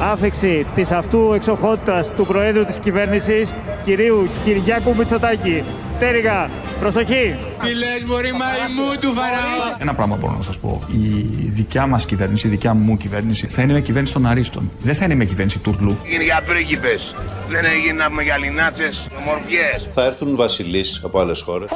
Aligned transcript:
άφηξη 0.00 0.66
της 0.74 0.90
αυτού 0.90 1.32
εξοχότητας 1.34 2.10
του 2.16 2.26
Προέδρου 2.26 2.64
της 2.64 2.78
κυβέρνησης, 2.78 3.54
κυρίου 3.84 4.28
Κυριάκου 4.44 4.94
Μητσοτάκη. 4.96 5.62
Τέριγα, 5.98 6.50
προσοχή! 6.80 7.36
Τι 7.62 7.74
λες 7.74 8.04
μωρή 8.06 8.32
μαϊμού 8.32 8.98
του 9.00 9.12
Φαραώ. 9.12 9.76
Ένα 9.78 9.94
πράγμα 9.94 10.16
μπορώ 10.16 10.34
να 10.36 10.42
σας 10.42 10.58
πω. 10.58 10.82
Η 10.92 11.48
δικιά 11.48 11.86
μας 11.86 12.06
κυβέρνηση, 12.06 12.46
η 12.46 12.50
δικιά 12.50 12.74
μου 12.74 12.96
κυβέρνηση 12.96 13.46
θα 13.46 13.62
είναι 13.62 13.72
μια 13.72 13.80
κυβέρνηση 13.80 14.12
των 14.12 14.26
αρίστων. 14.26 14.70
Δεν 14.82 14.94
θα 14.94 15.04
είναι 15.04 15.14
μια 15.14 15.26
κυβέρνηση 15.26 15.58
τουρλού. 15.58 15.96
Είναι 16.04 16.24
για 16.24 16.42
πρίγκιπες. 16.46 17.14
Δεν 17.48 17.64
έγινε 17.64 18.02
να 18.02 18.08
πούμε 18.08 18.22
για 18.22 18.38
λινάτσες, 18.38 19.08
ομορφιές. 19.18 19.88
Θα 19.94 20.04
έρθουν 20.04 20.36
βασιλείς 20.36 21.00
από 21.04 21.20
άλλες 21.20 21.40
χώρες. 21.40 21.70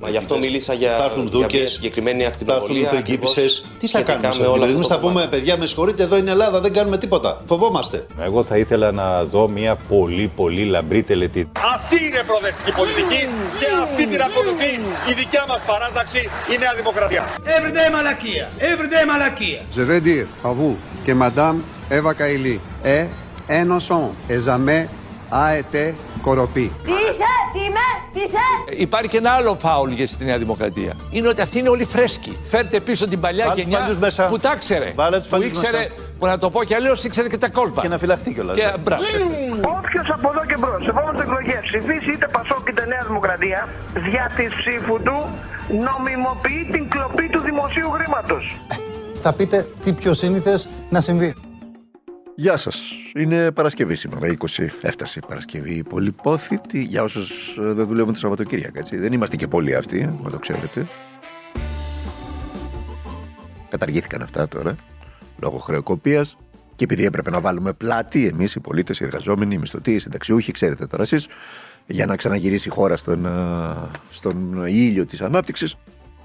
Μα 0.00 0.08
γι' 0.08 0.16
αυτό 0.16 0.38
μίλησα 0.38 0.72
για, 0.72 0.96
Θα 0.98 1.04
έρθουν 1.04 1.28
για 1.28 1.38
μια 1.38 1.46
δούκες, 1.48 1.72
συγκεκριμένη 1.72 2.22
θα 2.22 2.28
ακτινοβολία. 2.28 2.80
έρθουν 2.80 3.02
πριγκίπισσες. 3.02 3.64
Τι 3.80 3.86
θα 3.86 4.02
κάνουμε 4.02 4.28
με 4.38 4.46
όλα 4.46 4.66
Εμείς 4.66 4.86
θα 4.86 4.98
πούμε, 4.98 5.26
παιδιά, 5.30 5.56
με 5.58 5.66
συγχωρείτε, 5.66 6.02
εδώ 6.02 6.16
είναι 6.16 6.30
Ελλάδα, 6.30 6.60
δεν 6.60 6.72
κάνουμε 6.72 6.98
τίποτα. 6.98 7.42
Φοβόμαστε. 7.46 8.06
Εγώ 8.22 8.44
θα 8.44 8.56
ήθελα 8.58 8.92
να 8.92 9.24
δω 9.24 9.48
μια 9.48 9.76
πολύ 9.88 10.30
πολύ 10.36 10.64
λαμπρή 10.64 11.02
τελετή. 11.02 11.50
Αυτή 11.74 12.04
είναι 12.04 12.22
προοδευτική 12.26 12.72
πολιτική 12.72 13.28
και 13.58 13.66
αυτή 13.82 14.06
την 14.06 14.22
ακολουθεί 14.22 14.70
η 15.10 15.12
δικιά 15.16 15.44
μας 15.48 15.60
παράταξη, 15.66 16.18
η 16.54 16.58
Νέα 16.58 16.74
Δημοκρατία. 16.76 17.24
Everyday 17.44 17.92
μαλακία. 17.92 18.50
Everyday 18.58 19.06
μαλακία. 19.08 19.60
Je 19.76 19.82
veux 19.90 20.00
dire 20.00 20.26
à 20.48 20.52
vous 20.52 20.76
que 21.06 21.12
Madame 21.12 21.58
Eva 21.90 22.12
Kaili 22.14 22.60
est 25.32 25.34
innocente 25.34 25.34
et 25.34 25.34
jamais 25.34 25.54
a 25.54 25.58
été 25.58 25.94
corrompue. 26.22 26.70
Τι 26.84 26.92
είσαι, 26.92 27.30
τι 27.52 27.58
είμαι, 27.58 27.86
τι 28.12 28.20
είσαι; 28.20 28.80
Υπάρχει 28.82 29.08
και 29.08 29.16
ένα 29.16 29.30
άλλο 29.30 29.54
φάουλ 29.54 29.90
για 29.92 30.06
στη 30.06 30.24
Νέα 30.24 30.38
Δημοκρατία. 30.38 30.92
Είναι 31.10 31.28
ότι 31.28 31.40
αυτοί 31.40 31.58
είναι 31.58 31.68
όλοι 31.68 31.84
φρέσκοι. 31.84 32.36
Φέρτε 32.44 32.80
πίσω 32.80 33.08
την 33.08 33.20
παλιά 33.20 33.44
Βάλε 33.44 33.54
τους 33.54 33.62
γενιά 33.62 33.78
παλιούς 33.78 33.98
μέσα. 33.98 34.26
που 34.26 34.38
τα 34.38 34.56
ξέρε. 34.56 34.92
Βάλε 34.96 35.16
τους 35.18 35.26
που 35.26 35.30
παλιούς 35.30 35.48
ήξερε, 35.50 35.78
μέσα. 35.78 35.90
που 36.18 36.26
να 36.26 36.38
το 36.38 36.50
πω 36.50 36.64
κι 36.64 36.74
αλλιώς, 36.74 37.04
ήξερε 37.04 37.28
και 37.28 37.38
τα 37.38 37.48
κόλπα. 37.48 37.80
Και 37.82 37.88
να 37.88 37.98
φυλαχτεί 37.98 38.32
κιόλας. 38.34 38.56
Και, 38.56 38.74
μπράβο. 38.80 39.02
Όποιος 39.78 40.08
από 40.10 40.30
εδώ 40.30 40.44
και 40.46 40.56
μπρος, 40.58 40.82
σε 40.84 40.90
επόμενες 40.90 41.20
εκλογές 41.22 41.60
ψηφίσει 41.62 42.10
είτε 42.12 42.28
Πασόκ 42.32 42.68
είτε 42.68 42.86
Νέα 42.86 43.04
Δημοκρατία, 43.06 43.68
δια 43.94 44.30
της 44.36 44.48
ψήφου 44.54 45.02
του 45.02 45.16
νομιμοποιεί 45.68 46.68
την 46.72 46.88
κλοπή 46.88 47.28
του 47.28 47.40
δημοσίου 47.40 47.90
χρήματος. 47.90 48.56
Θα 49.18 49.32
πείτε 49.32 49.68
τι 49.80 49.92
πιο 49.92 50.14
σύνηθες 50.14 50.68
να 50.90 51.00
συμβεί. 51.00 51.34
Γεια 52.38 52.56
σας. 52.56 52.82
Είναι 53.14 53.50
Παρασκευή 53.52 53.94
σήμερα, 53.94 54.26
20. 54.26 54.68
Έφτασε 54.80 55.18
η 55.22 55.26
Παρασκευή. 55.26 55.82
Πολυπόθητη 55.82 56.82
για 56.82 57.02
όσους 57.02 57.54
δεν 57.58 57.86
δουλεύουν 57.86 58.12
το 58.12 58.18
Σαββατοκύριακο. 58.18 58.78
Έτσι. 58.78 58.96
Δεν 58.96 59.12
είμαστε 59.12 59.36
και 59.36 59.48
πολλοί 59.48 59.74
αυτοί, 59.74 60.18
να 60.22 60.30
το 60.30 60.38
ξέρετε. 60.38 60.86
Καταργήθηκαν 63.68 64.22
αυτά 64.22 64.48
τώρα, 64.48 64.76
λόγω 65.42 65.58
χρεοκοπίας. 65.58 66.36
Και 66.74 66.84
επειδή 66.84 67.04
έπρεπε 67.04 67.30
να 67.30 67.40
βάλουμε 67.40 67.72
πλάτη, 67.72 68.26
εμείς 68.26 68.54
οι 68.54 68.60
πολίτες, 68.60 69.00
οι 69.00 69.04
εργαζόμενοι, 69.04 69.54
οι 69.54 69.58
μισθωτοί, 69.58 69.94
οι 69.94 69.98
συνταξιούχοι, 69.98 70.52
ξέρετε 70.52 70.86
τώρα 70.86 71.02
εσείς, 71.02 71.26
για 71.86 72.06
να 72.06 72.16
ξαναγυρίσει 72.16 72.68
η 72.68 72.70
χώρα 72.70 72.96
στον, 72.96 73.26
α, 73.26 73.90
στον 74.10 74.66
ήλιο 74.66 75.06
της 75.06 75.20
ανάπτυξης, 75.20 75.76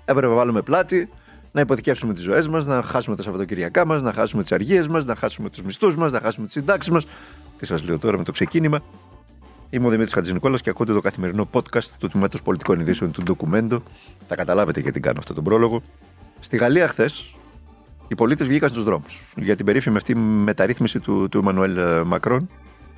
έπρεπε 0.06 0.28
να 0.28 0.34
βάλουμε 0.34 0.62
πλάτη, 0.62 1.10
να 1.52 1.62
υποθηκεύσουμε 1.62 2.14
τις 2.14 2.24
ζωές 2.24 2.48
μας, 2.48 2.66
να 2.66 2.82
χάσουμε 2.82 3.16
τα 3.16 3.22
Σαββατοκυριακά 3.22 3.86
μας, 3.86 4.02
να 4.02 4.14
χάσουμε 4.14 4.42
τις 4.42 4.52
αργίες 4.52 4.88
μας, 4.88 5.06
να 5.06 5.16
χάσουμε 5.16 5.50
τους 5.50 5.62
μισθούς 5.62 5.96
μας, 5.96 6.12
να 6.12 6.20
χάσουμε 6.20 6.46
τις 6.46 6.56
συντάξεις 6.56 6.92
μας. 6.92 7.06
Τι 7.58 7.66
σας 7.66 7.84
λέω 7.84 8.00
τώρα 8.00 8.18
με 8.18 8.24
το 8.24 8.32
ξεκίνημα. 8.32 8.80
Είμαι 9.70 9.86
ο 9.86 9.90
Δημήτρης 9.90 10.14
Χατζηνικόλας 10.14 10.62
και 10.62 10.70
ακούτε 10.70 10.94
το 10.94 11.02
καθημερινό 11.02 11.50
podcast 11.52 11.84
του 12.00 12.08
Τμήματος 12.08 12.42
Πολιτικών 12.42 12.80
Ειδήσεων 12.80 13.12
του 13.12 13.24
Ντοκουμέντο. 13.24 13.84
Θα 14.28 14.36
καταλάβετε 14.36 14.80
γιατί 14.80 15.00
κάνω 15.00 15.20
αυτόν 15.20 15.36
τον 15.36 15.44
πρόλογο. 15.44 15.82
Στη 16.40 16.58
Γαλλία, 16.58 16.88
χθες, 16.88 17.36
οι 18.08 18.16
πολίτες 18.16 18.48
βγήκαν 18.48 18.70
στους 18.70 18.84
δρόμους 18.84 19.24
για 19.36 19.56
την 19.56 19.66
περίφημη 19.66 19.98
αυτή 19.98 20.16
μεταρρύθμιση 20.16 21.00
του, 21.00 21.30
του 21.30 21.38
Εμμανουέλ 21.38 21.78
ε, 21.78 22.04
Μακρόν 22.04 22.50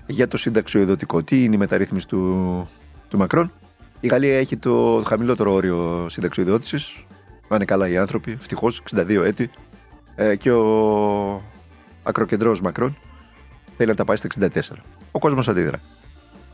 για 0.05 0.27
το 0.27 0.37
συνταξιοδοτικό. 0.37 1.23
Τι 1.23 1.43
είναι 1.43 1.55
η 1.55 1.57
μεταρρύθμιση 1.57 2.07
του, 2.07 2.67
του 3.07 3.17
Μακρόν. 3.17 3.51
Η 3.99 4.07
Γαλλία 4.07 4.37
έχει 4.37 4.57
το 4.57 5.03
χαμηλότερο 5.05 5.53
όριο 5.53 6.05
συνταξιοδότησης. 6.09 7.03
Να 7.53 7.59
είναι 7.59 7.67
καλά 7.67 7.87
οι 7.87 7.97
άνθρωποι, 7.97 8.31
ευτυχώς, 8.31 8.81
62 8.95 9.23
έτη. 9.23 9.49
Ε, 10.15 10.35
και 10.35 10.51
ο 10.51 11.41
ακροκεντρός 12.03 12.61
Μακρόν 12.61 12.97
θέλει 13.77 13.89
να 13.89 13.95
τα 13.95 14.05
πάει 14.05 14.15
στα 14.15 14.27
64. 14.27 14.49
Ο 15.11 15.19
κόσμος 15.19 15.47
αντίδρα. 15.47 15.79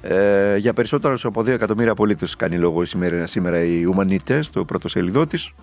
Ε, 0.02 0.58
για 0.58 0.74
περισσότερους 0.74 1.26
από 1.26 1.42
2 1.42 1.48
εκατομμύρια 1.48 1.94
πολίτες 1.94 2.36
κάνει 2.36 2.58
λόγο 2.58 2.86
σήμερα, 2.86 3.28
σήμερα 3.28 3.64
η 3.64 3.86
Ουμανιτέ, 3.86 4.44
το 4.52 4.66
πρωτοσέλιδό 4.66 5.28
της. 5.28 5.54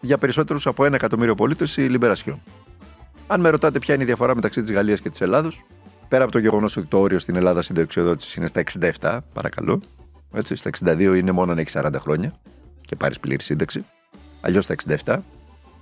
Για 0.00 0.18
περισσότερους 0.18 0.66
από 0.66 0.84
1 0.84 0.92
εκατομμύριο 0.92 1.34
πολίτες 1.34 1.76
η 1.76 1.82
Λιμπερασιόν. 1.82 2.42
Αν 3.26 3.40
με 3.40 3.48
ρωτάτε 3.48 3.78
ποια 3.78 3.94
είναι 3.94 4.02
η 4.02 4.06
διαφορά 4.06 4.34
μεταξύ 4.34 4.60
της 4.60 4.72
Γαλλίας 4.72 5.00
και 5.00 5.10
της 5.10 5.20
Ελλάδος, 5.20 5.64
πέρα 6.08 6.22
από 6.22 6.32
το 6.32 6.38
γεγονός 6.38 6.76
ότι 6.76 6.86
το 6.86 6.98
όριο 6.98 7.18
στην 7.18 7.36
Ελλάδα 7.36 7.62
συνταξιοδότησης 7.62 8.34
είναι 8.34 8.46
στα 8.46 8.60
67, 9.00 9.18
παρακαλώ. 9.32 9.80
Έτσι, 10.32 10.56
στα 10.56 10.68
62 10.68 11.14
είναι 11.16 11.32
μόνο 11.32 11.52
αν 11.52 11.58
έχεις 11.58 11.76
40 11.76 11.98
χρόνια 11.98 12.32
και 12.80 12.96
πάρεις 12.96 13.20
πλήρη 13.20 13.42
σύνταξη. 13.42 13.84
Αλλιώς 14.46 14.64
στα 14.64 14.74
67. 15.04 15.16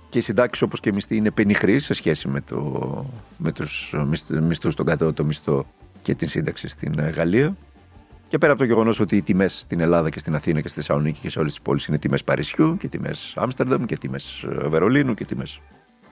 Και 0.09 0.17
οι 0.17 0.21
συντάξεις 0.21 0.61
όπως 0.61 0.79
και 0.79 0.89
οι 0.89 0.91
μισθοί 0.91 1.15
είναι 1.15 1.31
πενιχροί 1.31 1.79
σε 1.79 1.93
σχέση 1.93 2.27
με, 2.27 2.41
το, 2.41 3.05
με 3.37 3.51
τους 3.51 3.93
μισθούς 4.41 4.73
στον 4.73 4.85
κατώτατο 4.85 5.23
μισθό 5.25 5.65
και 6.01 6.15
την 6.15 6.27
σύνταξη 6.27 6.67
στην 6.67 6.99
ε, 6.99 7.09
Γαλλία. 7.09 7.55
Και 8.27 8.37
πέρα 8.37 8.51
από 8.51 8.61
το 8.61 8.67
γεγονός 8.67 8.99
ότι 8.99 9.15
οι 9.15 9.21
τιμές 9.21 9.59
στην 9.59 9.79
Ελλάδα 9.79 10.09
και 10.09 10.19
στην 10.19 10.35
Αθήνα 10.35 10.61
και 10.61 10.67
στη 10.67 10.77
Θεσσαλονίκη 10.77 11.19
και 11.19 11.29
σε 11.29 11.39
όλες 11.39 11.51
τις 11.51 11.61
πόλεις 11.61 11.85
είναι 11.85 11.97
τιμές 11.97 12.23
Παρισιού 12.23 12.77
και 12.77 12.87
τιμές 12.87 13.33
Άμστερνταμ 13.35 13.85
και 13.85 13.97
τιμές 13.97 14.45
Βερολίνου 14.47 15.13
και 15.13 15.25
τιμές 15.25 15.59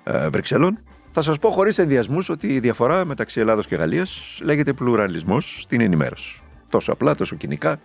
ε, 0.03 0.29
Βρυξελών, 0.29 0.79
θα 1.11 1.21
σας 1.21 1.39
πω 1.39 1.51
χωρίς 1.51 1.77
ενδιασμούς 1.77 2.29
ότι 2.29 2.47
η 2.47 2.59
διαφορά 2.59 3.05
μεταξύ 3.05 3.39
Ελλάδος 3.39 3.67
και 3.67 3.75
Γαλλίας 3.75 4.39
λέγεται 4.43 4.73
πλουραλισμός 4.73 5.61
στην 5.61 5.81
ενημέρωση. 5.81 6.41
Τόσο 6.69 6.91
απλά, 6.91 7.15
τόσο 7.15 7.35
κοινικά, 7.35 7.79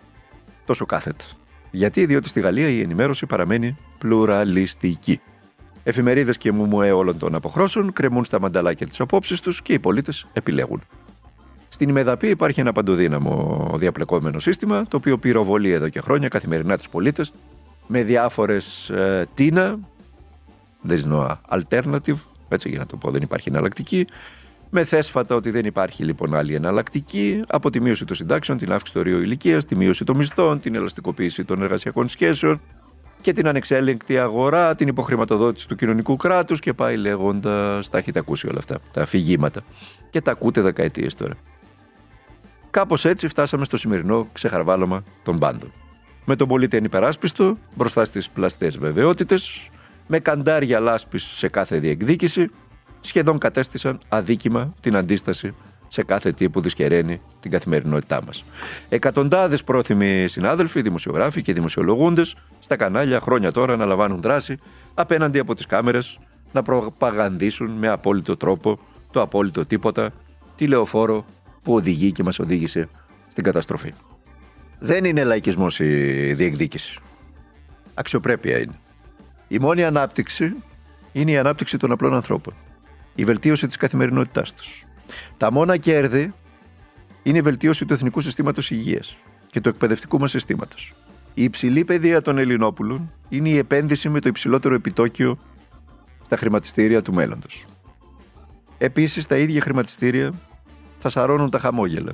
τόσο 0.64 0.86
κάθετα. 0.86 1.24
Γιατί, 1.70 2.06
διότι 2.06 2.28
στη 2.28 2.40
Γαλλία 2.40 2.68
η 2.68 2.80
ενημέρωση 2.80 3.26
παραμένει 3.26 3.76
πλουραλιστική. 3.98 5.20
Εφημερίδες 5.82 6.38
και 6.38 6.52
μουμουέ 6.52 6.90
όλων 6.92 7.18
των 7.18 7.34
αποχρώσεων 7.34 7.92
κρεμούν 7.92 8.24
στα 8.24 8.40
μανταλάκια 8.40 8.86
τι 8.86 8.96
απόψεις 8.98 9.40
τους 9.40 9.62
και 9.62 9.72
οι 9.72 9.78
πολίτες 9.78 10.26
επιλέγουν. 10.32 10.82
Στην 11.68 11.88
ημεδαπή 11.88 12.28
υπάρχει 12.28 12.60
ένα 12.60 12.72
παντοδύναμο 12.72 13.70
διαπλεκόμενο 13.74 14.38
σύστημα, 14.38 14.84
το 14.88 14.96
οποίο 14.96 15.18
πυροβολεί 15.18 15.70
εδώ 15.70 15.88
και 15.88 16.00
χρόνια 16.00 16.28
καθημερινά 16.28 16.76
τους 16.76 16.88
πολίτες 16.88 17.32
με 17.86 18.02
διάφορες 18.02 18.90
ε, 18.90 19.26
τίνα. 19.34 19.78
There's 20.88 21.12
no 21.12 21.36
alternative, 21.48 22.16
έτσι 22.48 22.68
για 22.68 22.78
να 22.78 22.86
το 22.86 22.96
πω, 22.96 23.10
δεν 23.10 23.22
υπάρχει 23.22 23.48
εναλλακτική. 23.48 24.06
Με 24.70 24.84
θέσφατα 24.84 25.34
ότι 25.34 25.50
δεν 25.50 25.64
υπάρχει 25.64 26.04
λοιπόν 26.04 26.34
άλλη 26.34 26.54
εναλλακτική, 26.54 27.40
από 27.48 27.70
τη 27.70 27.80
μείωση 27.80 28.04
των 28.04 28.16
συντάξεων, 28.16 28.58
την 28.58 28.72
αύξηση 28.72 28.92
του 28.92 29.00
ορίου 29.00 29.20
ηλικίας, 29.20 29.64
τη 29.64 29.74
μείωση 29.76 30.04
των 30.04 30.16
μισθών, 30.16 30.60
την 30.60 30.74
ελαστικοποίηση 30.74 31.44
των 31.44 31.62
εργασιακών 31.62 32.08
σχέσεων 32.08 32.60
και 33.20 33.32
την 33.32 33.48
ανεξέλεγκτη 33.48 34.18
αγορά, 34.18 34.74
την 34.74 34.88
υποχρηματοδότηση 34.88 35.68
του 35.68 35.74
κοινωνικού 35.74 36.16
κράτους 36.16 36.60
και 36.60 36.72
πάει 36.72 36.96
λέγοντας. 36.96 37.88
Τα 37.88 37.98
έχετε 37.98 38.18
ακούσει 38.18 38.46
όλα 38.46 38.58
αυτά, 38.58 38.78
τα 38.92 39.02
αφηγήματα. 39.02 39.60
Και 40.10 40.20
τα 40.20 40.30
ακούτε 40.30 40.60
δεκαετίες 40.60 41.14
τώρα. 41.14 41.34
Κάπως 42.70 43.04
έτσι 43.04 43.28
φτάσαμε 43.28 43.64
στο 43.64 43.76
σημερινό 43.76 44.28
ξεχαρβάλωμα 44.32 45.04
των 45.22 45.38
πάντων. 45.38 45.72
Με 46.24 46.36
τον 46.36 46.48
πολίτη 46.48 46.76
ανυπεράσπιστο, 46.76 47.58
μπροστά 47.74 48.04
στις 48.04 48.30
πλαστές 48.30 48.78
βεβαιότητες, 48.78 49.70
με 50.06 50.18
καντάρια 50.18 50.80
λάσπης 50.80 51.24
σε 51.24 51.48
κάθε 51.48 51.78
διεκδίκηση, 51.78 52.50
σχεδόν 53.00 53.38
κατέστησαν 53.38 53.98
αδίκημα 54.08 54.74
την 54.80 54.96
αντίσταση 54.96 55.54
σε 55.88 56.02
κάθε 56.02 56.32
τι 56.32 56.48
που 56.48 56.60
δυσκεραίνει 56.60 57.20
την 57.40 57.50
καθημερινότητά 57.50 58.22
μας. 58.24 58.44
Εκατοντάδες 58.88 59.64
πρόθυμοι 59.64 60.28
συνάδελφοι, 60.28 60.82
δημοσιογράφοι 60.82 61.42
και 61.42 61.52
δημοσιολογούντες 61.52 62.36
στα 62.58 62.76
κανάλια 62.76 63.20
χρόνια 63.20 63.52
τώρα 63.52 63.76
να 63.76 63.84
λαμβάνουν 63.84 64.20
δράση 64.20 64.56
απέναντι 64.94 65.38
από 65.38 65.54
τις 65.54 65.66
κάμερες 65.66 66.18
να 66.52 66.62
προπαγανδίσουν 66.62 67.70
με 67.70 67.88
απόλυτο 67.88 68.36
τρόπο 68.36 68.78
το 69.10 69.20
απόλυτο 69.20 69.66
τίποτα 69.66 70.10
τη 70.56 70.66
λεωφόρο 70.66 71.24
που 71.62 71.74
οδηγεί 71.74 72.12
και 72.12 72.22
μας 72.22 72.38
οδήγησε 72.38 72.88
στην 73.28 73.44
καταστροφή. 73.44 73.92
Δεν 74.78 75.04
είναι 75.04 75.24
λαϊκισμός 75.24 75.80
η 75.80 76.32
διεκδίκηση. 76.32 76.98
Αξιοπρέπεια 77.94 78.58
είναι. 78.58 78.78
Η 79.48 79.58
μόνη 79.58 79.84
ανάπτυξη 79.84 80.54
είναι 81.12 81.30
η 81.30 81.38
ανάπτυξη 81.38 81.76
των 81.76 81.92
απλών 81.92 82.14
ανθρώπων. 82.14 82.54
Η 83.18 83.24
βελτίωση 83.24 83.66
της 83.66 83.76
καθημερινότητάς 83.76 84.54
τους. 84.54 84.84
Τα 85.36 85.52
μόνα 85.52 85.76
κέρδη 85.76 86.32
είναι 87.22 87.38
η 87.38 87.40
βελτίωση 87.40 87.86
του 87.86 87.92
εθνικού 87.92 88.20
συστήματος 88.20 88.70
υγείας 88.70 89.16
και 89.50 89.60
του 89.60 89.68
εκπαιδευτικού 89.68 90.18
μας 90.18 90.30
συστήματος. 90.30 90.94
Η 91.34 91.42
υψηλή 91.42 91.84
παιδεία 91.84 92.22
των 92.22 92.38
Ελληνόπουλων 92.38 93.12
είναι 93.28 93.48
η 93.48 93.56
επένδυση 93.56 94.08
με 94.08 94.20
το 94.20 94.28
υψηλότερο 94.28 94.74
επιτόκιο 94.74 95.38
στα 96.22 96.36
χρηματιστήρια 96.36 97.02
του 97.02 97.12
μέλλοντος. 97.12 97.64
Επίσης, 98.78 99.26
τα 99.26 99.36
ίδια 99.36 99.60
χρηματιστήρια 99.60 100.32
θα 100.98 101.08
σαρώνουν 101.08 101.50
τα 101.50 101.58
χαμόγελα 101.58 102.12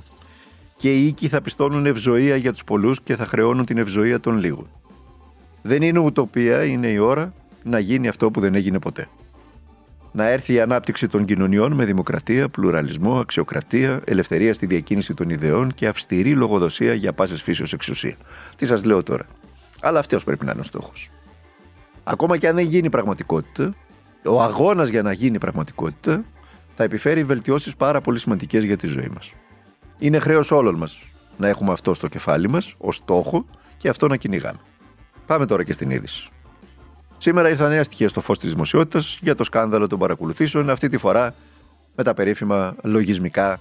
και 0.76 0.94
οι 0.94 1.06
οίκοι 1.06 1.28
θα 1.28 1.40
πιστώνουν 1.40 1.86
ευζοία 1.86 2.36
για 2.36 2.52
τους 2.52 2.64
πολλούς 2.64 3.02
και 3.02 3.16
θα 3.16 3.26
χρεώνουν 3.26 3.64
την 3.64 3.78
ευζοία 3.78 4.20
των 4.20 4.38
λίγων. 4.38 4.68
Δεν 5.62 5.82
είναι 5.82 5.98
ουτοπία, 5.98 6.64
είναι 6.64 6.88
η 6.88 6.98
ώρα 6.98 7.34
να 7.62 7.78
γίνει 7.78 8.08
αυτό 8.08 8.30
που 8.30 8.40
δεν 8.40 8.54
έγινε 8.54 8.78
ποτέ. 8.78 9.08
Να 10.16 10.28
έρθει 10.28 10.52
η 10.52 10.60
ανάπτυξη 10.60 11.08
των 11.08 11.24
κοινωνιών 11.24 11.72
με 11.72 11.84
δημοκρατία, 11.84 12.48
πλουραλισμό, 12.48 13.18
αξιοκρατία, 13.18 14.00
ελευθερία 14.04 14.54
στη 14.54 14.66
διακίνηση 14.66 15.14
των 15.14 15.30
ιδεών 15.30 15.74
και 15.74 15.86
αυστηρή 15.86 16.34
λογοδοσία 16.34 16.94
για 16.94 17.12
πάσες 17.12 17.42
φύσεως 17.42 17.72
εξουσία. 17.72 18.16
Τι 18.56 18.66
σας 18.66 18.84
λέω 18.84 19.02
τώρα. 19.02 19.26
Αλλά 19.80 19.98
αυτός 19.98 20.24
πρέπει 20.24 20.44
να 20.44 20.52
είναι 20.52 20.60
ο 20.60 20.64
στόχος. 20.64 21.10
Ακόμα 22.04 22.36
και 22.36 22.48
αν 22.48 22.54
δεν 22.54 22.66
γίνει 22.66 22.90
πραγματικότητα, 22.90 23.74
ο 24.24 24.42
αγώνας 24.42 24.88
για 24.88 25.02
να 25.02 25.12
γίνει 25.12 25.38
πραγματικότητα 25.38 26.24
θα 26.76 26.84
επιφέρει 26.84 27.24
βελτιώσεις 27.24 27.76
πάρα 27.76 28.00
πολύ 28.00 28.18
σημαντικές 28.18 28.64
για 28.64 28.76
τη 28.76 28.86
ζωή 28.86 29.10
μας. 29.14 29.32
Είναι 29.98 30.18
χρέος 30.18 30.50
όλων 30.50 30.74
μας 30.74 30.98
να 31.36 31.48
έχουμε 31.48 31.72
αυτό 31.72 31.94
στο 31.94 32.08
κεφάλι 32.08 32.48
μας, 32.48 32.74
ως 32.78 32.96
στόχο 32.96 33.46
και 33.76 33.88
αυτό 33.88 34.08
να 34.08 34.16
κυνηγάμε. 34.16 34.58
Πάμε 35.26 35.46
τώρα 35.46 35.64
και 35.64 35.72
στην 35.72 35.90
είδηση. 35.90 36.28
Σήμερα 37.24 37.48
ήρθαν 37.48 37.70
νέα 37.70 37.84
στοιχεία 37.84 38.08
στο 38.08 38.20
φως 38.20 38.38
της 38.38 38.50
δημοσιότητας 38.50 39.18
για 39.20 39.34
το 39.34 39.44
σκάνδαλο 39.44 39.86
των 39.86 39.98
παρακολουθήσεων, 39.98 40.70
αυτή 40.70 40.88
τη 40.88 40.98
φορά 40.98 41.34
με 41.96 42.02
τα 42.02 42.14
περίφημα 42.14 42.76
λογισμικά, 42.82 43.60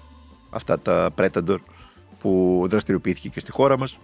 αυτά 0.50 0.80
τα 0.80 1.10
Predator 1.18 1.58
που 2.20 2.64
δραστηριοποιήθηκε 2.70 3.30
και 3.30 3.40
στη 3.40 3.52
χώρα 3.52 3.78
μας 3.78 4.00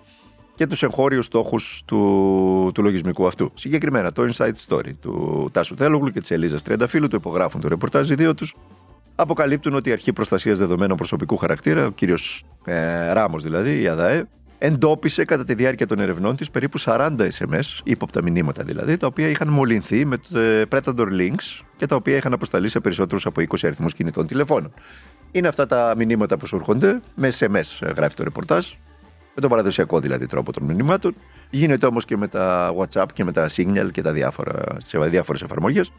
και 0.56 0.68
τους 0.68 0.84
εγχώριους 0.84 1.26
στόχους 1.26 1.82
του, 1.86 2.72
του 2.74 2.84
λογισμικού 2.84 3.28
αυτού. 3.28 3.52
Συγκεκριμένα 3.54 4.12
το 4.12 4.30
Inside 4.32 4.54
Story 4.68 4.92
του 5.02 5.50
Τάσου 5.52 5.76
Τέλογλου 5.76 6.10
και 6.10 6.20
της 6.20 6.32
Ελίζας 6.32 6.62
Τριανταφύλου, 6.62 7.08
το 7.08 7.18
υπογράφουν 7.18 7.62
το 7.62 7.68
ρεπορτάζ 7.68 8.10
οι 8.10 8.16
δύο 8.16 8.36
τους, 8.36 8.56
αποκαλύπτουν 9.16 9.74
ότι 9.74 9.90
η 9.90 9.92
Αρχή 9.92 10.14
Προστασίας 10.14 10.58
Δεδομένων 10.58 10.98
Προσωπικού 10.98 11.38
Χαρακτήρα, 11.38 11.86
ο 11.86 11.92
κύριος 11.92 12.44
ε, 12.66 13.12
Ράμος 13.12 13.44
δηλαδή, 13.44 13.82
η 13.82 13.88
ΑΔΑΕ, 13.88 14.28
εντόπισε 14.60 15.26
κατά 15.26 15.44
τη 15.44 15.54
διάρκεια 15.54 15.88
των 15.88 16.00
ερευνών 16.00 16.36
της 16.36 16.52
περίπου 16.52 16.80
40 16.80 17.16
SMS, 17.18 17.80
ύποπτα 17.84 18.22
μηνύματα 18.22 18.64
δηλαδή, 18.64 18.98
τα 18.98 19.08
οποία 19.08 19.28
είχαν 19.28 19.48
μολυνθεί 19.48 20.06
με 20.06 20.18
το 20.18 20.40
ε, 20.40 20.66
Predator 20.70 21.08
Links 21.20 21.62
και 21.78 21.86
τα 21.86 21.96
οποία 21.96 22.16
είχαν 22.16 22.34
αποσταλεί 22.34 22.70
σε 22.70 22.80
περισσότερους 22.80 23.26
από 23.26 23.42
20 23.42 23.56
αριθμούς 23.64 23.94
κινητών 23.94 24.28
τηλεφώνων. 24.28 24.74
Είναι 25.32 25.48
αυτά 25.48 25.66
τα 25.66 25.94
μηνύματα 25.98 26.38
που 26.38 26.46
σου 26.46 26.56
έρχονται 26.56 27.02
με 27.16 27.32
SMS, 27.40 27.94
γράφει 27.96 28.16
το 28.16 28.24
ρεπορτάζ, 28.24 28.68
με 29.36 29.42
τον 29.42 29.50
παραδοσιακό 29.50 30.00
δηλαδή 30.00 30.26
τρόπο 30.26 30.52
των 30.52 30.64
μηνυμάτων. 30.64 31.16
Γίνεται 31.50 31.86
όμως 31.86 32.06
και 32.06 32.18
με 32.18 32.28
τα 32.28 32.74
WhatsApp 32.78 33.08
και 33.14 33.24
με 33.24 33.32
τα 33.32 33.50
Signal 33.56 33.90
και 33.92 34.02
τα 34.02 34.12
διάφορα, 34.12 34.64
σε 34.78 35.00
διάφορες 35.00 35.42
εφαρμογές, 35.42 35.92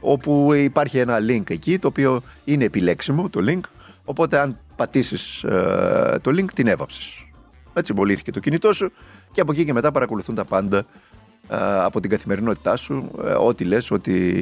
όπου 0.00 0.52
υπάρχει 0.52 0.98
ένα 0.98 1.18
link 1.28 1.50
εκεί 1.50 1.78
το 1.78 1.88
οποίο 1.88 2.22
είναι 2.44 2.64
επιλέξιμο 2.64 3.28
το 3.28 3.40
link. 3.48 3.60
Οπότε, 4.04 4.38
αν 4.38 4.58
πατήσεις 4.76 5.42
ε, 5.42 6.18
το 6.22 6.30
link, 6.30 6.52
την 6.54 6.66
έβαψες. 6.66 7.26
Έτσι 7.74 7.92
μπολήθηκε 7.92 8.30
το 8.30 8.40
κινητό 8.40 8.72
σου 8.72 8.92
και 9.32 9.40
από 9.40 9.52
εκεί 9.52 9.64
και 9.64 9.72
μετά 9.72 9.92
παρακολουθούν 9.92 10.34
τα 10.34 10.44
πάντα 10.44 10.86
ε, 11.48 11.56
από 11.82 12.00
την 12.00 12.10
καθημερινότητά 12.10 12.76
σου, 12.76 13.10
ε, 13.24 13.32
ό,τι 13.32 13.64
λες, 13.64 13.90
ό,τι, 13.90 14.32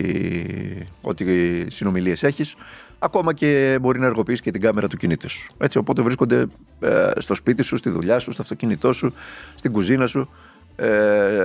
ό,τι 1.00 1.24
συνομιλίες 1.70 2.22
έχεις. 2.22 2.54
Ακόμα 2.98 3.32
και 3.32 3.78
μπορεί 3.80 3.98
να 3.98 4.04
ενεργοποιήσει 4.04 4.42
και 4.42 4.50
την 4.50 4.60
κάμερα 4.60 4.88
του 4.88 4.96
κινητού 4.96 5.28
σου. 5.28 5.52
Έτσι, 5.58 5.78
οπότε 5.78 6.02
βρίσκονται 6.02 6.46
ε, 6.80 7.10
στο 7.16 7.34
σπίτι 7.34 7.62
σου, 7.62 7.76
στη 7.76 7.90
δουλειά 7.90 8.18
σου, 8.18 8.32
στο 8.32 8.42
αυτοκίνητό 8.42 8.92
σου, 8.92 9.12
στην 9.54 9.72
κουζίνα 9.72 10.06
σου, 10.06 10.28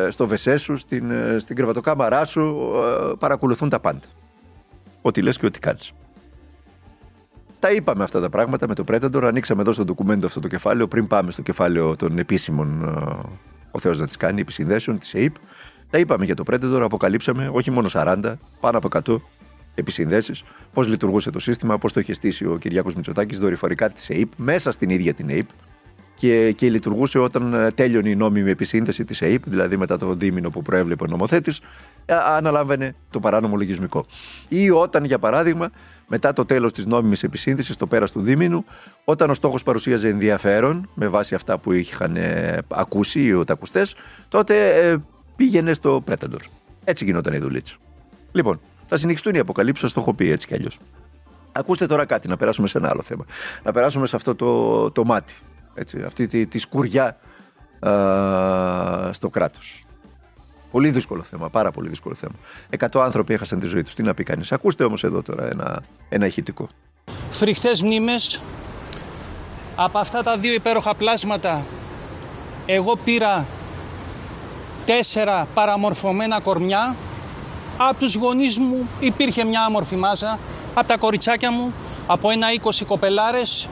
στο 0.09 0.27
βεσέ 0.27 0.57
σου, 0.57 0.75
στην, 0.75 1.11
στην 1.37 1.55
κρεβατοκάμαρά 1.55 2.25
σου. 2.25 2.71
παρακολουθούν 3.19 3.69
τα 3.69 3.79
πάντα. 3.79 4.07
Ό,τι 5.01 5.21
λες 5.21 5.37
και 5.37 5.45
ό,τι 5.45 5.59
κάνεις. 5.59 5.93
Τα 7.59 7.71
είπαμε 7.71 8.03
αυτά 8.03 8.21
τα 8.21 8.29
πράγματα 8.29 8.67
με 8.67 8.75
το 8.75 8.83
Predator. 8.87 9.23
Ανοίξαμε 9.23 9.61
εδώ 9.61 9.71
στο 9.71 9.85
ντοκουμέντο 9.85 10.25
αυτό 10.25 10.39
το 10.39 10.47
κεφάλαιο 10.47 10.87
πριν 10.87 11.07
πάμε 11.07 11.31
στο 11.31 11.41
κεφάλαιο 11.41 11.95
των 11.95 12.17
επίσημων 12.17 12.83
ε, 12.83 13.29
ο 13.71 13.79
Θεός 13.79 13.99
να 13.99 14.07
τις 14.07 14.17
κάνει, 14.17 14.41
επισυνδέσεων 14.41 14.99
της 14.99 15.13
ΕΕΠ. 15.13 15.35
Τα 15.89 15.97
είπαμε 15.97 16.25
για 16.25 16.35
το 16.35 16.43
Predator, 16.51 16.79
αποκαλύψαμε 16.83 17.49
όχι 17.53 17.71
μόνο 17.71 17.89
40, 17.93 18.33
πάνω 18.59 18.77
από 18.77 18.87
100 19.05 19.21
επισυνδέσεις, 19.75 20.43
πώς 20.73 20.87
λειτουργούσε 20.87 21.29
το 21.29 21.39
σύστημα, 21.39 21.77
πώς 21.77 21.93
το 21.93 21.99
είχε 21.99 22.13
στήσει 22.13 22.45
ο 22.45 22.57
Κυριάκος 22.57 22.95
Μητσοτάκης 22.95 23.39
δορυφορικά 23.39 23.89
της 23.89 24.09
ΕΕΠ, 24.09 24.31
μέσα 24.37 24.71
στην 24.71 24.89
ίδια 24.89 25.13
την 25.13 25.29
ΕΕΠ 25.29 25.47
και, 26.17 26.51
και 26.51 26.69
λειτουργούσε 26.69 27.19
όταν 27.19 27.53
ε, 27.53 27.71
τέλειωνε 27.71 28.09
η 28.09 28.15
νόμιμη 28.15 28.49
επισύνδεση 28.49 29.05
της 29.05 29.21
ΕΕΠ, 29.21 29.49
δηλαδή 29.49 29.77
μετά 29.77 29.97
το 29.97 30.13
δίμηνο 30.13 30.49
που 30.49 30.61
προέβλεπε 30.61 31.03
ο 31.03 31.07
νομοθέτης, 31.07 31.59
ε, 32.05 32.13
αναλάμβανε 32.15 32.95
το 33.09 33.19
παράνομο 33.19 33.55
λογισμικό. 33.55 34.05
Ή 34.47 34.69
όταν, 34.69 35.03
για 35.03 35.19
παράδειγμα, 35.19 35.69
μετά 36.07 36.33
το 36.33 36.45
τέλος 36.45 36.71
της 36.71 36.85
νόμιμης 36.85 37.23
επισύνδεσης, 37.23 37.75
το 37.75 37.87
πέρας 37.87 38.11
του 38.11 38.21
δίμηνου, 38.21 38.65
όταν 39.03 39.29
ο 39.29 39.33
στόχος 39.33 39.63
παρουσίαζε 39.63 40.07
ενδιαφέρον 40.07 40.89
με 40.93 41.07
βάση 41.07 41.35
αυτά 41.35 41.57
που 41.57 41.71
είχαν 41.71 42.15
ε, 42.15 42.57
ακούσει 42.67 43.21
οι 43.21 43.33
οτακουστές, 43.33 43.95
τότε 44.29 44.69
ε, 44.89 44.97
πήγαινε 45.35 45.73
στο 45.73 46.03
Predator. 46.09 46.41
Έτσι 46.83 47.05
γινόταν 47.05 47.33
η 47.33 47.37
δουλίτσα. 47.37 47.75
Λοιπόν, 48.31 48.59
θα 48.87 48.97
συνεχιστούν 48.97 49.35
οι 49.35 49.39
αποκαλύψεις, 49.39 49.89
σα 49.89 49.95
το 49.95 50.01
έχω 50.01 50.13
πει 50.13 50.31
έτσι 50.31 50.47
κι 50.47 50.53
αλλιώς. 50.53 50.79
Ακούστε 51.51 51.85
τώρα 51.85 52.05
κάτι, 52.05 52.27
να 52.27 52.37
περάσουμε 52.37 52.67
σε 52.67 52.77
ένα 52.77 52.89
άλλο 52.89 53.01
θέμα. 53.01 53.25
Να 53.63 53.71
περάσουμε 53.71 54.07
σε 54.07 54.15
αυτό 54.15 54.35
το, 54.35 54.91
το 54.91 55.05
μάτι. 55.05 55.33
Έτσι, 55.79 56.03
αυτή 56.05 56.27
τη, 56.27 56.45
τη 56.47 56.59
σκουριά 56.59 57.17
α, 57.79 59.13
στο 59.13 59.29
κράτος. 59.29 59.85
Πολύ 60.71 60.91
δύσκολο 60.91 61.23
θέμα, 61.23 61.49
πάρα 61.49 61.71
πολύ 61.71 61.89
δύσκολο 61.89 62.15
θέμα. 62.15 62.33
Εκατό 62.69 63.01
άνθρωποι 63.01 63.33
έχασαν 63.33 63.59
τη 63.59 63.65
ζωή 63.65 63.83
τους. 63.83 63.93
Τι 63.93 64.03
να 64.03 64.13
πει 64.13 64.23
κανείς. 64.23 64.51
Ακούστε 64.51 64.83
όμως 64.83 65.03
εδώ 65.03 65.21
τώρα 65.21 65.47
ένα, 65.47 65.83
ένα 66.09 66.25
ηχητικό. 66.25 66.69
Φρικτές 67.29 67.81
μνήμες. 67.81 68.41
Από 69.75 69.97
αυτά 69.97 70.23
τα 70.23 70.37
δύο 70.37 70.53
υπέροχα 70.53 70.95
πλάσματα, 70.95 71.65
εγώ 72.65 72.95
πήρα 73.03 73.45
τέσσερα 74.85 75.47
παραμορφωμένα 75.53 76.39
κορμιά. 76.39 76.95
Από 77.77 77.99
τους 77.99 78.15
γονείς 78.15 78.59
μου 78.59 78.87
υπήρχε 78.99 79.45
μια 79.45 79.61
άμορφη 79.63 79.95
μάζα. 79.95 80.39
Από 80.73 80.87
τα 80.87 80.97
κοριτσάκια 80.97 81.51
μου, 81.51 81.73
από 82.07 82.29
ένα 82.29 82.53
είκοσι 82.53 82.85
κοπελάρες, 82.85 83.69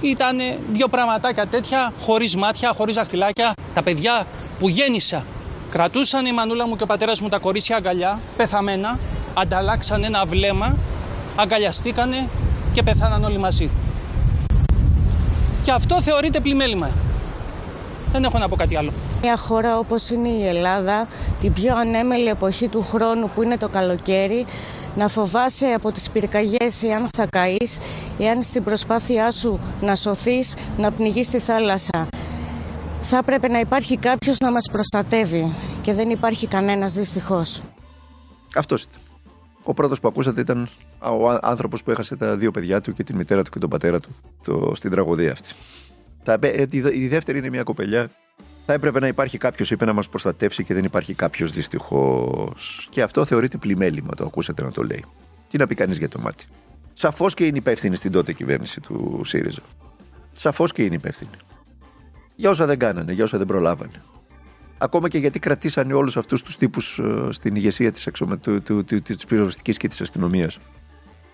ήταν 0.00 0.38
δύο 0.72 0.88
πραγματάκια 0.88 1.46
τέτοια, 1.46 1.92
χωρίς 2.00 2.36
μάτια, 2.36 2.72
χωρίς 2.76 2.94
δαχτυλάκια. 2.94 3.54
Τα 3.74 3.82
παιδιά 3.82 4.26
που 4.58 4.68
γέννησα 4.68 5.24
Κρατούσαν 5.70 6.26
η 6.26 6.32
μανούλα 6.32 6.66
μου 6.66 6.76
και 6.76 6.82
ο 6.82 6.86
πατέρας 6.86 7.20
μου 7.20 7.28
τα 7.28 7.38
κορίτσια 7.38 7.76
αγκαλιά, 7.76 8.20
πεθαμένα, 8.36 8.98
ανταλλάξαν 9.34 10.04
ένα 10.04 10.24
βλέμμα, 10.24 10.76
αγκαλιαστήκανε 11.36 12.28
και 12.72 12.82
πεθάναν 12.82 13.24
όλοι 13.24 13.38
μαζί. 13.38 13.70
Και 15.64 15.72
αυτό 15.72 16.02
θεωρείται 16.02 16.40
πλημέλημα. 16.40 16.90
Δεν 18.12 18.24
έχω 18.24 18.38
να 18.38 18.48
πω 18.48 18.56
κάτι 18.56 18.76
άλλο. 18.76 18.92
Μια 19.22 19.36
χώρα 19.36 19.78
όπως 19.78 20.10
είναι 20.10 20.28
η 20.28 20.46
Ελλάδα, 20.46 21.08
την 21.40 21.52
πιο 21.52 21.76
ανέμελη 21.76 22.28
εποχή 22.28 22.68
του 22.68 22.82
χρόνου 22.82 23.30
που 23.34 23.42
είναι 23.42 23.56
το 23.56 23.68
καλοκαίρι, 23.68 24.46
να 24.96 25.08
φοβάσαι 25.08 25.66
από 25.66 25.92
τις 25.92 26.10
πυρκαγιές 26.10 26.82
εάν 26.82 27.08
θα 27.16 27.26
καείς, 27.26 27.78
εάν 28.18 28.42
στην 28.42 28.64
προσπάθειά 28.64 29.30
σου 29.30 29.60
να 29.80 29.94
σωθείς, 29.94 30.54
να 30.76 30.92
πνιγείς 30.92 31.26
στη 31.26 31.38
θάλασσα 31.38 32.08
θα 33.08 33.16
έπρεπε 33.16 33.48
να 33.48 33.58
υπάρχει 33.58 33.96
κάποιος 33.96 34.38
να 34.38 34.50
μας 34.50 34.68
προστατεύει 34.72 35.54
και 35.82 35.92
δεν 35.92 36.10
υπάρχει 36.10 36.46
κανένας 36.46 36.92
δυστυχώς. 36.92 37.62
Αυτός 38.54 38.82
ήταν. 38.82 39.00
Ο 39.62 39.74
πρώτος 39.74 40.00
που 40.00 40.08
ακούσατε 40.08 40.40
ήταν 40.40 40.68
ο 40.98 41.30
άνθρωπος 41.40 41.82
που 41.82 41.90
έχασε 41.90 42.16
τα 42.16 42.36
δύο 42.36 42.50
παιδιά 42.50 42.80
του 42.80 42.92
και 42.92 43.04
τη 43.04 43.14
μητέρα 43.14 43.42
του 43.42 43.50
και 43.50 43.58
τον 43.58 43.70
πατέρα 43.70 44.00
του 44.00 44.16
το, 44.44 44.72
στην 44.74 44.90
τραγωδία 44.90 45.32
αυτή. 45.32 45.52
Τα, 46.24 46.38
ε, 46.40 46.66
η 46.92 47.08
δεύτερη 47.08 47.38
είναι 47.38 47.48
μια 47.48 47.62
κοπελιά. 47.62 48.10
Θα 48.66 48.72
έπρεπε 48.72 49.00
να 49.00 49.06
υπάρχει 49.06 49.38
κάποιος, 49.38 49.70
είπε, 49.70 49.84
να 49.84 49.92
μας 49.92 50.08
προστατεύσει 50.08 50.64
και 50.64 50.74
δεν 50.74 50.84
υπάρχει 50.84 51.14
κάποιος 51.14 51.52
δυστυχώς. 51.52 52.88
Και 52.90 53.02
αυτό 53.02 53.24
θεωρείται 53.24 53.56
πλημέλημα, 53.56 54.14
το 54.14 54.24
ακούσατε 54.24 54.62
να 54.62 54.72
το 54.72 54.82
λέει. 54.82 55.04
Τι 55.48 55.58
να 55.58 55.66
πει 55.66 55.74
κανείς 55.74 55.98
για 55.98 56.08
το 56.08 56.20
μάτι. 56.20 56.44
Σαφώς 56.92 57.34
και 57.34 57.46
είναι 57.46 57.58
υπεύθυνη 57.58 57.96
στην 57.96 58.12
τότε 58.12 58.32
κυβέρνηση 58.32 58.80
του 58.80 59.20
ΣΥΡΙΖΑ. 59.24 59.62
Σαφώς 60.32 60.72
και 60.72 60.82
είναι 60.82 60.94
υπεύθυνη 60.94 61.30
για 62.36 62.50
όσα 62.50 62.66
δεν 62.66 62.78
κάνανε, 62.78 63.12
για 63.12 63.24
όσα 63.24 63.38
δεν 63.38 63.46
προλάβανε. 63.46 64.02
Ακόμα 64.78 65.08
και 65.08 65.18
γιατί 65.18 65.38
κρατήσανε 65.38 65.92
όλους 65.92 66.16
αυτούς 66.16 66.42
τους 66.42 66.56
τύπους 66.56 66.98
ε, 66.98 67.28
στην 67.30 67.56
ηγεσία 67.56 67.92
της 67.92 69.26
πυροσβεστική 69.28 69.72
και 69.72 69.88
της 69.88 70.00
αστυνομίας. 70.00 70.58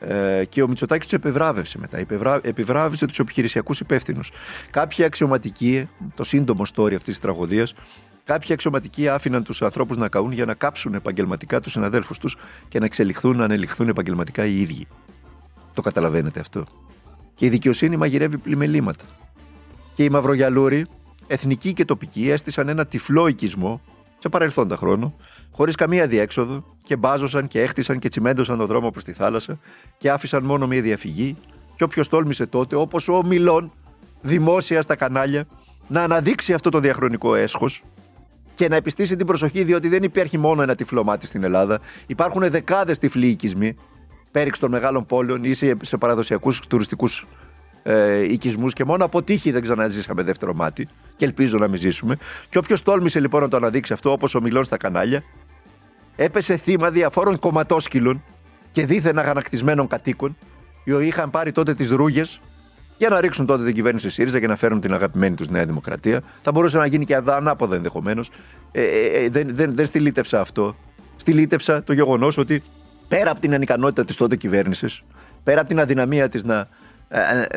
Ε, 0.04 0.44
και 0.44 0.62
ο 0.62 0.68
Μητσοτάκης 0.68 1.06
του 1.06 1.14
επιβράβευσε 1.14 1.78
μετά. 1.78 1.98
Επιβράβευσε 2.42 3.06
τους 3.06 3.18
επιχειρησιακούς 3.18 3.80
υπεύθυνους. 3.80 4.30
Κάποιοι 4.70 5.04
αξιωματικοί, 5.04 5.88
το 6.14 6.24
σύντομο 6.24 6.62
story 6.74 6.94
αυτής 6.94 7.04
της 7.04 7.18
τραγωδίας, 7.18 7.74
κάποιοι 8.24 8.52
αξιωματικοί 8.52 9.08
άφηναν 9.08 9.44
τους 9.44 9.62
ανθρώπους 9.62 9.96
να 9.96 10.08
καούν 10.08 10.32
για 10.32 10.44
να 10.44 10.54
κάψουν 10.54 10.94
επαγγελματικά 10.94 11.60
τους 11.60 11.72
συναδέλφους 11.72 12.18
τους 12.18 12.36
και 12.68 12.78
να 12.78 12.84
εξελιχθούν, 12.84 13.36
να 13.36 13.44
ανελιχθούν 13.44 13.88
επαγγελματικά 13.88 14.46
οι 14.46 14.60
ίδιοι. 14.60 14.86
Το 15.74 15.82
καταλαβαίνετε 15.82 16.40
αυτό. 16.40 16.64
Και 17.34 17.46
η 17.46 17.48
δικαιοσύνη 17.48 17.96
μαγειρεύει 17.96 18.38
πλημελήματα 18.38 19.04
και 19.94 20.04
οι 20.04 20.08
Μαυρογιαλούροι, 20.08 20.86
εθνικοί 21.26 21.72
και 21.72 21.84
τοπικοί, 21.84 22.30
έστησαν 22.30 22.68
ένα 22.68 22.86
τυφλό 22.86 23.26
οικισμό 23.26 23.80
σε 24.22 24.28
παρελθόντα 24.28 24.76
χρόνο, 24.76 25.14
χωρίς 25.50 25.74
καμία 25.74 26.06
διέξοδο, 26.06 26.64
και 26.84 26.96
μπάζωσαν 26.96 27.48
και 27.48 27.60
έχτισαν 27.60 27.98
και 27.98 28.08
τσιμέντωσαν 28.08 28.58
τον 28.58 28.66
δρόμο 28.66 28.90
προς 28.90 29.04
τη 29.04 29.12
θάλασσα 29.12 29.58
και 29.98 30.10
άφησαν 30.10 30.44
μόνο 30.44 30.66
μία 30.66 30.80
διαφυγή. 30.80 31.36
Και 31.76 31.84
όποιος 31.84 32.08
τόλμησε 32.08 32.46
τότε, 32.46 32.76
όπως 32.76 33.08
ο 33.08 33.22
Μιλών, 33.24 33.72
δημόσια 34.20 34.82
στα 34.82 34.96
κανάλια, 34.96 35.46
να 35.88 36.02
αναδείξει 36.02 36.52
αυτό 36.52 36.70
το 36.70 36.78
διαχρονικό 36.78 37.34
έσχος 37.34 37.84
και 38.54 38.68
να 38.68 38.76
επιστήσει 38.76 39.16
την 39.16 39.26
προσοχή, 39.26 39.64
διότι 39.64 39.88
δεν 39.88 40.02
υπάρχει 40.02 40.38
μόνο 40.38 40.62
ένα 40.62 40.74
τυφλό 40.74 41.04
μάτι 41.04 41.26
στην 41.26 41.44
Ελλάδα. 41.44 41.80
Υπάρχουν 42.06 42.50
δεκάδες 42.50 42.98
τυφλοί 42.98 43.26
οικισμοί 43.26 43.76
πέριξ 44.30 44.58
των 44.58 44.70
μεγάλων 44.70 45.06
πόλεων 45.06 45.44
ή 45.44 45.52
σε, 45.52 45.76
σε 45.82 45.96
παραδοσιακούς 45.96 46.60
τουριστικούς 46.60 47.26
ε, 47.82 48.32
οικισμούς 48.32 48.72
και 48.72 48.84
μόνο 48.84 49.04
από 49.04 49.22
τύχη 49.22 49.50
δεν 49.50 49.62
ξαναζήσαμε 49.62 50.22
δεύτερο 50.22 50.54
μάτι 50.54 50.88
και 51.16 51.24
ελπίζω 51.24 51.58
να 51.58 51.68
μην 51.68 51.78
ζήσουμε. 51.78 52.16
Και 52.48 52.58
όποιος 52.58 52.82
τόλμησε 52.82 53.20
λοιπόν 53.20 53.40
να 53.40 53.48
το 53.48 53.56
αναδείξει 53.56 53.92
αυτό, 53.92 54.12
όπως 54.12 54.34
ο 54.34 54.40
Μιλόν 54.40 54.64
στα 54.64 54.76
κανάλια, 54.76 55.22
έπεσε 56.16 56.56
θύμα 56.56 56.90
διαφόρων 56.90 57.38
κομματόσκυλων 57.38 58.22
και 58.72 58.86
δίθεν 58.86 59.18
αγανακτισμένων 59.18 59.86
κατοίκων, 59.86 60.36
οι 60.84 60.92
οποίοι 60.92 61.06
είχαν 61.10 61.30
πάρει 61.30 61.52
τότε 61.52 61.74
τις 61.74 61.90
ρούγες 61.90 62.40
για 62.96 63.08
να 63.08 63.20
ρίξουν 63.20 63.46
τότε 63.46 63.64
την 63.64 63.74
κυβέρνηση 63.74 64.10
ΣΥΡΙΖΑ 64.10 64.40
και 64.40 64.46
να 64.46 64.56
φέρουν 64.56 64.80
την 64.80 64.94
αγαπημένη 64.94 65.34
τους 65.34 65.48
Νέα 65.48 65.64
Δημοκρατία. 65.64 66.20
Θα 66.42 66.52
μπορούσε 66.52 66.78
να 66.78 66.86
γίνει 66.86 67.04
και 67.04 67.14
ανάποδα 67.14 67.76
ενδεχομένως. 67.76 68.30
Ε, 68.72 68.82
ε, 68.82 69.24
ε, 69.24 69.28
δεν, 69.28 69.54
δεν, 69.54 69.74
δεν 69.74 69.86
στυλίτευσα 69.86 70.40
αυτό. 70.40 70.76
Στυλίτευσα 71.16 71.82
το 71.82 71.92
γεγονός 71.92 72.38
ότι 72.38 72.62
πέρα 73.08 73.30
από 73.30 73.40
την 73.40 73.54
ανικανότητα 73.54 74.04
της 74.04 74.16
τότε 74.16 74.36
κυβέρνησης, 74.36 75.02
πέρα 75.44 75.60
από 75.60 75.68
την 75.68 75.80
αδυναμία 75.80 76.28
της 76.28 76.44
να, 76.44 76.56
ε, 76.58 76.68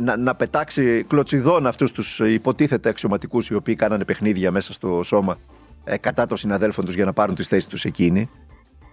να, 0.02 0.18
να 0.18 0.36
πετάξει 0.36 1.04
κλωτσιδών 1.04 1.68
αυτούς 1.68 1.92
τους 1.92 2.20
υποτίθεται 2.20 2.90
αξιωματικούς 2.90 3.50
οι 3.50 3.56
οποίοι 3.56 3.76
κάνανε 3.76 4.06
παιχνίδια 4.06 4.52
μέσα 4.52 4.74
στο 4.74 5.04
σώμα 5.04 5.38
ε, 5.84 5.98
κατά 5.98 6.26
των 6.26 6.38
συναδέλφων 6.38 6.86
τους 6.86 6.96
για 6.96 7.06
να 7.06 7.14
πάρουν 7.14 7.36
τις 7.36 7.48
θέσεις 7.48 7.68
τους 7.68 7.86
εκείνοι. 7.86 8.30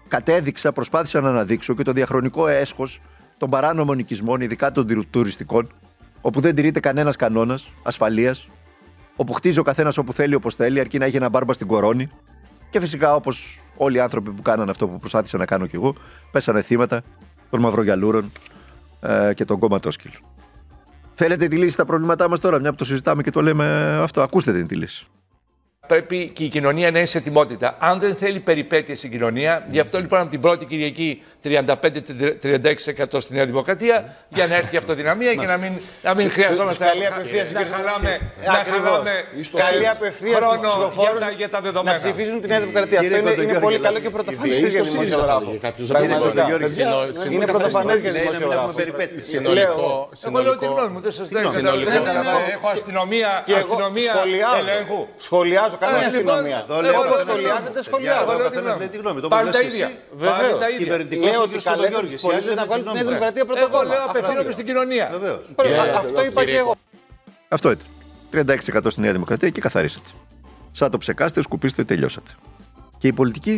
Κατέδειξα, 0.08 0.72
προσπάθησα 0.72 1.20
να 1.20 1.28
αναδείξω 1.28 1.74
και 1.74 1.82
το 1.82 1.92
διαχρονικό 1.92 2.48
έσχος 2.48 3.00
των 3.38 3.50
παράνομων 3.50 3.98
οικισμών, 3.98 4.40
ειδικά 4.40 4.72
των 4.72 4.86
τουρ- 4.86 5.06
τουριστικών, 5.10 5.72
όπου 6.20 6.40
δεν 6.40 6.54
τηρείται 6.54 6.80
κανένας 6.80 7.16
κανόνας 7.16 7.72
ασφαλείας, 7.82 8.48
όπου 9.16 9.32
χτίζει 9.32 9.58
ο 9.58 9.62
καθένας 9.62 9.98
όπου 9.98 10.12
θέλει, 10.12 10.34
όπως 10.34 10.54
θέλει, 10.54 10.80
αρκεί 10.80 10.98
να 10.98 11.04
έχει 11.04 11.16
ένα 11.16 11.28
μπάρμπα 11.28 11.52
στην 11.52 11.66
κορώνη. 11.66 12.08
Και 12.70 12.80
φυσικά, 12.80 13.14
όπως 13.14 13.60
όλοι 13.76 13.96
οι 13.96 14.00
άνθρωποι 14.00 14.30
που 14.30 14.42
κάνανε 14.42 14.70
αυτό 14.70 14.88
που 14.88 14.98
προσπάθησα 14.98 15.38
να 15.38 15.46
κάνω 15.46 15.66
κι 15.66 15.74
εγώ, 15.74 15.94
πέσανε 16.32 16.62
θύματα 16.62 17.02
των 17.50 17.60
μαυρογιαλούρων 17.60 18.32
ε, 19.00 19.32
και 19.34 19.44
των 19.44 19.58
κομματόσκυλων. 19.58 20.31
Θέλετε 21.14 21.48
τη 21.48 21.56
λύση 21.56 21.72
στα 21.72 21.84
προβλήματά 21.84 22.28
μας 22.28 22.40
τώρα, 22.40 22.58
μια 22.58 22.70
που 22.70 22.76
το 22.76 22.84
συζητάμε 22.84 23.22
και 23.22 23.30
το 23.30 23.42
λέμε 23.42 23.64
αυτό. 24.02 24.22
Ακούστε 24.22 24.52
την 24.52 24.66
τη 24.66 24.76
λύση. 24.76 25.06
Πρέπει 25.86 26.30
και 26.34 26.44
η 26.44 26.48
κοινωνία 26.48 26.90
να 26.90 26.98
είναι 26.98 27.06
σε 27.06 27.18
ετοιμότητα. 27.18 27.76
Αν 27.78 27.98
δεν 27.98 28.14
θέλει 28.16 28.40
περιπέτειες 28.40 28.98
στην 28.98 29.10
κοινωνία, 29.10 29.66
γι' 29.70 29.78
αυτό 29.80 29.98
λοιπόν 29.98 30.20
από 30.20 30.30
την 30.30 30.40
πρώτη 30.40 30.64
Κυριακή 30.64 31.22
35-36% 31.44 31.60
στη 33.18 33.34
Νέα 33.34 33.46
Δημοκρατία, 33.46 34.16
για 34.28 34.46
να 34.46 34.54
έρθει 34.54 34.74
η 34.74 34.78
αυτοδυναμία 34.78 35.34
και 35.34 35.46
να 35.46 35.56
μην, 35.56 35.72
να 36.02 36.14
μην 36.14 36.30
χρειαζόμαστε 36.30 36.84
Καλή 36.84 37.06
απευθείας 37.06 37.52
να 37.52 37.64
χαλάμε, 37.64 38.10
Ε, 38.42 38.46
να 38.46 38.52
ακριβώς. 38.52 38.80
χαλάμε 38.90 39.24
Καλή 39.70 39.88
απευθείας 39.88 40.36
στους 40.42 40.46
χρόνο 40.46 40.60
για 40.60 40.68
ψηφοφόρους 40.68 41.20
τα, 41.20 41.30
για 41.30 41.48
τα 41.50 41.60
δεδομένα. 41.60 41.96
να 41.96 42.02
ψηφίσουν 42.02 42.40
τη 42.40 42.46
Νέα 42.48 42.60
Δημοκρατία. 42.60 43.00
Αυτό 43.00 43.16
είναι, 43.16 43.30
είναι 43.30 43.58
πολύ 43.58 43.78
καλό 43.78 43.98
και 43.98 44.10
πρωτοφανές 44.10 44.74
για 44.74 44.82
δημοσιογράφο. 44.82 45.50
Πραγματικά. 45.86 46.46
Είναι 47.30 47.44
πρωτοφανές 47.46 48.00
για 48.00 48.10
δημοσιογράφο. 48.10 48.70
Συνολικό, 49.16 50.10
Εγώ 50.26 50.42
λέω 50.42 50.56
τη 50.56 50.64
γνώμη 50.66 50.88
μου, 50.88 51.00
δεν 51.00 51.12
σας 51.12 51.30
λέω. 51.30 51.50
Συνολικό. 51.50 51.90
Δεν 51.90 52.02
καταλαβαίνω. 52.04 52.38
Έχω 52.52 52.68
αστυνομία, 52.68 53.42
Και 53.46 53.52
εγώ 53.52 53.60
αστυνομία 53.60 54.12
σχολιάζω. 55.16 55.71
Ελέγχου. 55.76 55.78
Σχολιάζω 55.78 55.78
καμία 55.84 56.02
Ε, 56.02 56.10
αστυνομία. 56.12 56.58
λοιπόν, 56.62 56.84
εγώ 56.90 57.00
Όπως 57.02 57.10
λέω 57.16 57.24
τη 57.24 57.30
σχολιάζετε, 57.30 57.70
γνώμη. 57.78 57.88
σχολιάζω. 57.88 58.22
Εγώ 58.24 58.32
λέω 58.38 58.38
τη 58.38 58.42
καθένας 58.48 58.64
γνώμη. 58.74 58.78
λέει 58.82 58.90
τη 58.94 58.98
γνώμη 59.02 59.18
του. 59.22 59.28
Πάλι 59.34 59.42
Όπως 59.48 59.54
τα 59.56 59.60
λες 59.62 59.68
ίδια. 59.72 59.86
εσύ, 59.86 59.96
Πάλι 59.96 60.32
Βεβαίως. 60.38 60.58
τα 60.62 60.68
ίδια. 60.72 60.82
Κυβερνητικός 60.84 61.26
Λέω 61.30 61.40
ο 61.40 61.46
ότι 61.48 61.56
κ. 61.58 61.62
καλέσατε 61.62 61.76
Κολογιώργης, 61.80 62.12
τους 62.14 62.22
οι 62.22 62.26
άλλοι 62.26 62.34
πολίτες 62.38 62.56
να 62.60 62.62
λένε 62.62 62.66
βγάλουν 62.68 62.84
τη 62.84 62.90
τη 62.90 62.94
Νέα 62.96 63.02
γνώμη. 63.02 63.10
Δημοκρατία 63.10 63.44
πρώτο 63.48 63.60
Εγώ 63.66 63.72
κόμμα. 63.76 63.84
λέω 63.90 64.00
Αυτό 64.06 64.10
απευθύνομαι 64.12 64.46
λέω. 64.48 64.56
στην 64.58 64.66
κοινωνία. 64.70 65.06
Βεβαίως. 65.16 65.42
Α- 65.84 65.98
Αυτό 66.02 66.20
είπα 66.28 66.40
και 66.50 66.58
εγώ. 66.64 66.72
Αυτό 67.56 67.68
ήταν. 67.74 67.86
36% 68.30 68.90
στη 68.94 69.00
Νέα 69.04 69.12
Δημοκρατία 69.16 69.48
και 69.54 69.60
καθαρίσατε. 69.66 70.10
Σαν 70.78 70.88
το 70.90 70.98
ψεκάστε, 71.02 71.38
σκουπίστε, 71.46 71.80
τελειώσατε. 71.90 72.30
Και 73.00 73.06
η 73.08 73.14
πολιτική, 73.20 73.56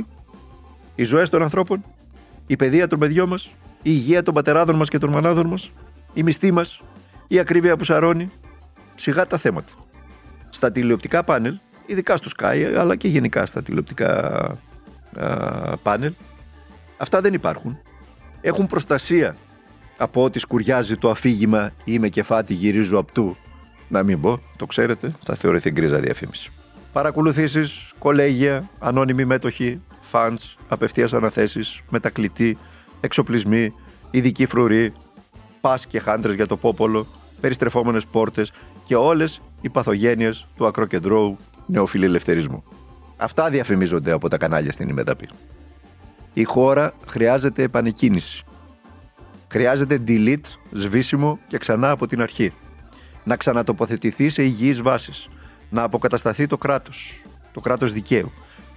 οι 0.95 1.05
ζωές 1.13 1.29
των 1.33 1.41
ανθρώπων, 1.43 1.79
η 2.47 2.57
παιδεία 2.57 2.87
των 2.89 2.99
παιδιών 2.99 3.29
μας, 3.29 3.45
η 3.47 3.91
υγεία 3.99 4.23
των 4.23 4.35
πατεράδων 4.35 4.77
μας 4.77 4.89
και 4.89 4.99
των 4.99 5.11
μανάδων 5.11 5.47
μας, 5.47 5.71
η 6.15 6.23
μισθή 6.23 6.51
μας, 6.53 6.81
η 7.29 7.39
ακρίβεια 7.39 7.77
που 7.77 7.85
σαρώνει. 7.85 8.31
Σιγά 8.95 9.27
τα 9.27 9.37
θέματα. 9.39 9.73
Στα 10.51 10.73
τηλεοπτικά 10.73 11.23
πάνελ, 11.23 11.55
ειδικά 11.87 12.17
στο 12.17 12.31
Sky, 12.39 12.75
αλλά 12.79 12.97
και 12.97 13.09
γενικά 13.09 13.47
στα 13.47 13.63
τηλεοπτικά 13.63 14.43
α, 15.17 15.77
πάνελ, 15.77 16.13
αυτά 16.97 17.21
δεν 17.21 17.35
υπάρχουν. 17.35 17.79
Έχουν 18.41 18.67
προστασία 18.67 19.37
από 19.97 20.25
ό,τι 20.25 20.39
σκουριάζει 20.39 20.97
το 20.97 21.11
αφήγημα 21.11 21.73
«Είμαι 21.85 22.09
κεφάτη, 22.09 22.55
γυρίζω 22.55 22.99
απ' 22.99 23.13
του». 23.13 23.37
Να 23.89 24.03
μην 24.03 24.21
πω, 24.21 24.41
το 24.57 24.67
ξέρετε, 24.67 25.13
θα 25.25 25.35
θεωρηθεί 25.35 25.71
γκρίζα 25.71 25.99
διαφήμιση. 25.99 26.53
Παρακολουθήσεις, 26.93 27.93
κολέγια, 27.99 28.69
ανώνυμοι 28.79 29.25
μέτοχοι, 29.25 29.81
φαντς, 30.01 30.57
απευθείας 30.69 31.13
αναθέσεις, 31.13 31.81
μετακλητοί, 31.91 32.59
εξοπλισμοί, 33.01 33.75
ειδικοί 34.11 34.47
φρουροί, 34.47 34.93
πας 35.61 35.87
και 35.87 36.01
χάντρες 36.01 36.35
για 36.35 36.47
το 36.47 36.57
πόπολο, 36.57 37.07
περιστρεφόμενες 37.41 38.07
πόρτες 38.07 38.53
και 38.85 38.97
όλες 38.97 39.41
οι 39.61 39.69
παθογένειες 39.69 40.47
του 40.57 40.67
ακροκεντρώου 40.67 41.39
νεοφιλελευθερισμού. 41.67 42.65
Αυτά 43.17 43.51
διαφημίζονται 43.51 44.13
από 44.13 44.29
τα 44.29 44.37
κανάλια 44.37 44.73
στην 44.73 44.89
ημεταπή. 44.89 45.29
Η 46.35 46.45
χώρα 46.45 46.93
χρειάζεται 47.07 47.63
επανεκκίνησης. 47.63 48.43
Χρειάζεται 49.49 50.03
delete, 50.07 50.47
σβήσιμο 50.73 51.39
και 51.47 51.59
ξανά 51.59 51.91
από 51.91 52.07
την 52.07 52.23
αρχή. 52.23 52.53
Να 53.25 53.37
ξανατοποθετηθεί 53.37 54.29
σε 54.29 54.43
υγιείς 54.43 54.83
βάσεις. 54.83 55.29
Να 55.71 55.83
αποκατασταθεί 55.83 56.47
το 56.47 56.59
κράτος, 56.59 57.23
το 57.53 57.61
κράτος 57.61 57.93
δικαίου. 57.93 58.33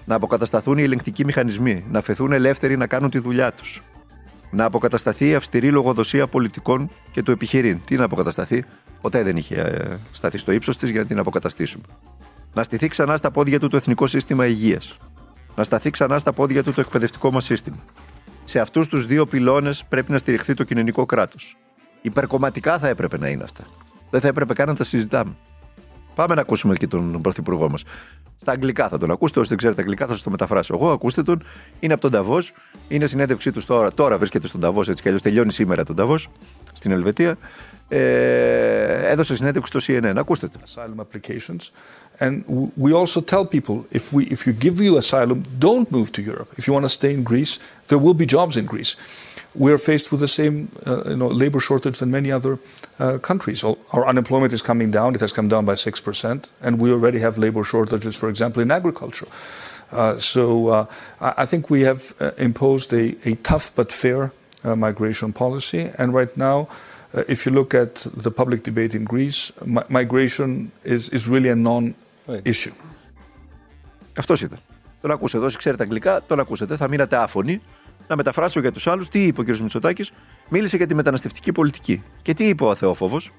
Να 0.06 0.16
αποκατασταθούν 0.16 0.78
οι 0.78 0.84
ελεγκτικοί 0.84 1.26
μηχανισμοί, 1.26 1.86
να 1.90 2.02
φεθούν 2.02 2.32
ελεύθεροι 2.32 2.78
να 2.78 2.88
κάνουν 2.88 3.10
τη 3.10 3.20
δουλειά 3.20 3.52
τους. 3.54 3.82
Να 4.52 4.66
αποκατασταθεί 4.66 5.28
η 5.30 5.36
αυστηρή 5.36 5.72
λογοδοσία 5.72 6.28
πολιτικών 6.28 6.90
και 7.12 7.24
του 7.24 7.32
επιχειρήν. 7.32 7.80
Τι 7.86 7.96
να 7.96 8.04
αποκατασταθεί, 8.04 8.66
ποτέ 9.02 9.24
δεν 9.24 9.38
είχε 9.38 9.56
ε, 9.56 9.98
σταθεί 10.12 10.38
στο 10.38 10.52
ύψος 10.52 10.78
της 10.78 10.90
για 10.90 11.02
να 11.02 11.08
την 11.08 11.20
αποκαταστήσουμε. 11.20 11.84
Να 12.58 12.64
στηθεί 12.64 12.88
ξανά 12.88 13.18
στα 13.18 13.32
πόδια 13.32 13.60
του 13.60 13.68
το 13.68 13.78
εθνικό 13.78 14.08
σύστημα 14.08 14.46
υγείας. 14.46 14.98
Να 15.56 15.64
σταθεί 15.64 15.90
ξανά 15.90 16.20
στα 16.20 16.34
πόδια 16.34 16.64
του 16.64 16.74
το 16.74 16.82
εκπαιδευτικό 16.82 17.32
μας 17.32 17.46
σύστημα. 17.46 17.78
Σε 18.44 18.60
αυτούς 18.60 18.88
τους 18.88 19.06
δύο 19.06 19.26
πυλώνες 19.26 19.86
πρέπει 19.90 20.12
να 20.12 20.18
στηριχθεί 20.18 20.54
το 20.54 20.64
κοινωνικό 20.64 21.06
κράτος. 21.06 21.58
Υπερκομματικά 22.02 22.80
θα 22.80 22.88
έπρεπε 22.88 23.18
να 23.18 23.30
είναι 23.30 23.44
αυτά. 23.44 23.64
Δεν 24.10 24.22
θα 24.22 24.28
έπρεπε 24.28 24.54
καν 24.54 24.68
να 24.68 24.76
τα 24.76 24.84
συζητάμε. 24.84 25.36
Πάμε 26.16 26.36
να 26.36 26.42
ακούσουμε 26.42 26.76
και 26.76 26.88
τον 26.88 27.22
πρωθυπουργό 27.22 27.70
μας. 27.70 27.84
Στα 28.38 28.52
αγγλικά 28.52 28.88
θα 28.88 28.98
τον 28.98 29.12
ακούσετε. 29.12 29.40
Όσοι 29.40 29.50
δεν 29.50 29.58
ξέρετε 29.58 29.82
αγγλικά, 29.82 30.06
θα 30.06 30.14
σας 30.14 30.24
το 30.24 30.30
μεταφράσω 30.30 30.74
εγώ. 30.76 30.92
Ακούστε 30.92 31.24
τον. 31.24 31.44
Είναι 31.80 31.94
από 31.94 32.02
τον 32.02 32.12
Ταβό. 32.12 32.38
Είναι 32.88 33.06
συνέντευξή 33.08 33.52
του 33.52 33.66
τώρα. 33.66 33.92
Τώρα 33.92 34.18
βρίσκεται 34.18 34.48
στον 34.48 34.60
Ταβό 34.60 34.80
έτσι 34.80 35.02
κι 35.02 35.08
αλλιώς. 35.08 35.22
Τελειώνει 35.22 35.52
σήμερα 35.52 35.84
τον 35.84 35.96
Ταβό 35.96 36.16
στην 36.77 36.91
Ελβετία. 36.91 37.39
Ε, 37.95 39.11
έδωσε 39.11 39.37
συνέντευξη 39.37 39.79
στο 39.79 39.93
CNN. 39.93 40.15
Ακούστε 40.17 40.49
τον. 40.49 40.61
asylum 40.65 41.01
applications. 41.01 41.71
And 42.19 42.45
w- 42.47 42.71
we 42.85 42.93
also 43.01 43.21
tell 43.21 43.45
people 43.45 43.77
if, 43.91 44.13
we, 44.13 44.23
if 44.37 44.47
you 44.47 44.53
give 44.67 44.81
you 44.81 44.97
asylum, 44.97 45.39
don't 45.59 45.91
move 45.91 46.09
to 46.13 46.23
Europe. 46.23 46.51
If 46.57 46.67
you 46.67 46.73
want 46.73 46.85
to 46.85 46.95
stay 47.01 47.13
in 47.13 47.23
Greece, 47.23 47.59
there 47.89 47.99
will 48.05 48.15
be 48.15 48.27
jobs 48.37 48.57
in 48.57 48.65
Greece. 48.65 48.93
We're 49.55 49.83
faced 49.91 50.07
with 50.13 50.21
the 50.21 50.33
same 50.41 50.57
uh, 50.87 51.03
you 51.13 51.17
know, 51.21 51.29
labor 51.43 51.61
shortage 51.61 51.97
than 51.99 52.11
many 52.11 52.31
other 52.39 52.55
uh, 52.59 53.19
countries. 53.31 53.59
Our 53.65 53.77
our 53.95 54.05
unemployment 54.13 54.53
is 54.59 54.63
coming 54.71 54.91
down. 54.99 55.09
It 55.15 55.21
has 55.27 55.33
come 55.39 55.49
down 55.55 55.65
by 55.71 55.75
6%. 55.75 56.49
And 56.65 56.73
we 56.83 56.89
already 56.97 57.21
have 57.27 57.35
labor 57.47 57.65
shortages, 57.73 58.15
for 58.23 58.29
example, 58.33 58.63
in 58.63 58.71
agriculture. 58.71 59.29
Uh, 59.91 60.17
so 60.33 60.45
uh, 60.69 60.87
I 61.21 61.43
I 61.43 61.47
think 61.51 61.63
we 61.75 61.81
have 61.91 62.03
uh, 62.21 62.31
imposed 62.49 62.89
a, 63.03 63.05
a 63.31 63.33
tough 63.51 63.67
but 63.79 63.89
fair 64.03 64.23
uh, 64.25 64.31
migration 64.64 65.32
policy. 65.34 65.92
And 65.98 66.14
right 66.14 66.38
now, 66.38 66.68
uh, 67.14 67.24
if 67.28 67.46
you 67.46 67.52
look 67.52 67.74
at 67.74 67.94
the 68.26 68.32
public 68.32 68.64
debate 68.64 68.94
in 68.96 69.04
Greece, 69.04 69.52
mi- 69.66 69.88
migration 69.90 70.72
is, 70.84 71.10
is 71.10 71.28
really 71.28 71.50
a 71.50 71.56
non-issue. 71.56 72.74
Αυτός 74.18 74.42
ήταν. 74.42 74.60
Τον 75.02 75.12
ακούσετε. 75.12 75.46
Όσοι 75.46 75.58
ξέρετε 75.58 75.84
αγγλικά, 75.84 76.24
τον 76.28 76.40
ακούσετε. 76.40 76.78
Θα 76.78 76.88
μείνατε 76.88 77.16
άφωνοι. 77.16 77.62
Να 78.08 78.16
μεταφράσω 78.16 78.60
για 78.60 78.72
τους 78.72 78.88
άλλους 78.88 79.08
τι 79.08 79.24
είπε 79.24 79.42
ο 79.42 79.44
κ. 79.44 79.58
Μητσοτάκης; 79.58 80.12
Μίλησε 80.50 80.78
για 80.78 80.88
τη 80.88 80.96
μεταναστευτική 80.96 81.52
πολιτική. 81.52 82.04
Και 82.22 82.34
τι 82.34 82.48
είπε 82.48 82.64
ο 82.64 82.70
Αθεόφοβος; 82.70 83.32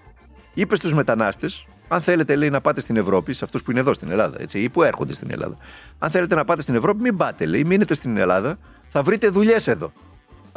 Είπε 0.55 0.77
στους 0.77 0.95
μετανάστες, 0.95 1.67
αν 1.89 2.01
θέλετε 2.01 2.37
λέει, 2.37 2.51
να 2.51 2.61
πάτε 2.61 2.81
στην 2.81 2.97
Ευρώπη, 2.97 3.33
σε 3.33 3.45
αυτούς 3.45 3.63
που 3.63 3.71
είναι 3.71 3.81
εδώ 3.81 3.93
στην 3.93 4.11
Ελλάδα, 4.11 4.41
έτσι, 4.41 4.61
ή 4.61 4.69
που 4.69 4.83
έρχονται 4.83 5.13
στην 5.13 5.31
Ελλάδα. 5.31 5.57
Αν 5.99 6.11
θέλετε 6.11 6.35
να 6.35 6.45
πάτε 6.45 6.63
στην 6.63 6.75
Ευρώπη, 6.75 7.01
μην 7.01 7.17
πάτε, 7.17 7.47
λέει, 7.47 7.65
μείνετε 7.65 7.95
στην 7.95 8.17
Ελλάδα, 8.17 8.59
θα 8.89 9.03
βρείτε 9.03 9.29
δουλειές 9.29 9.67
εδώ. 9.67 9.93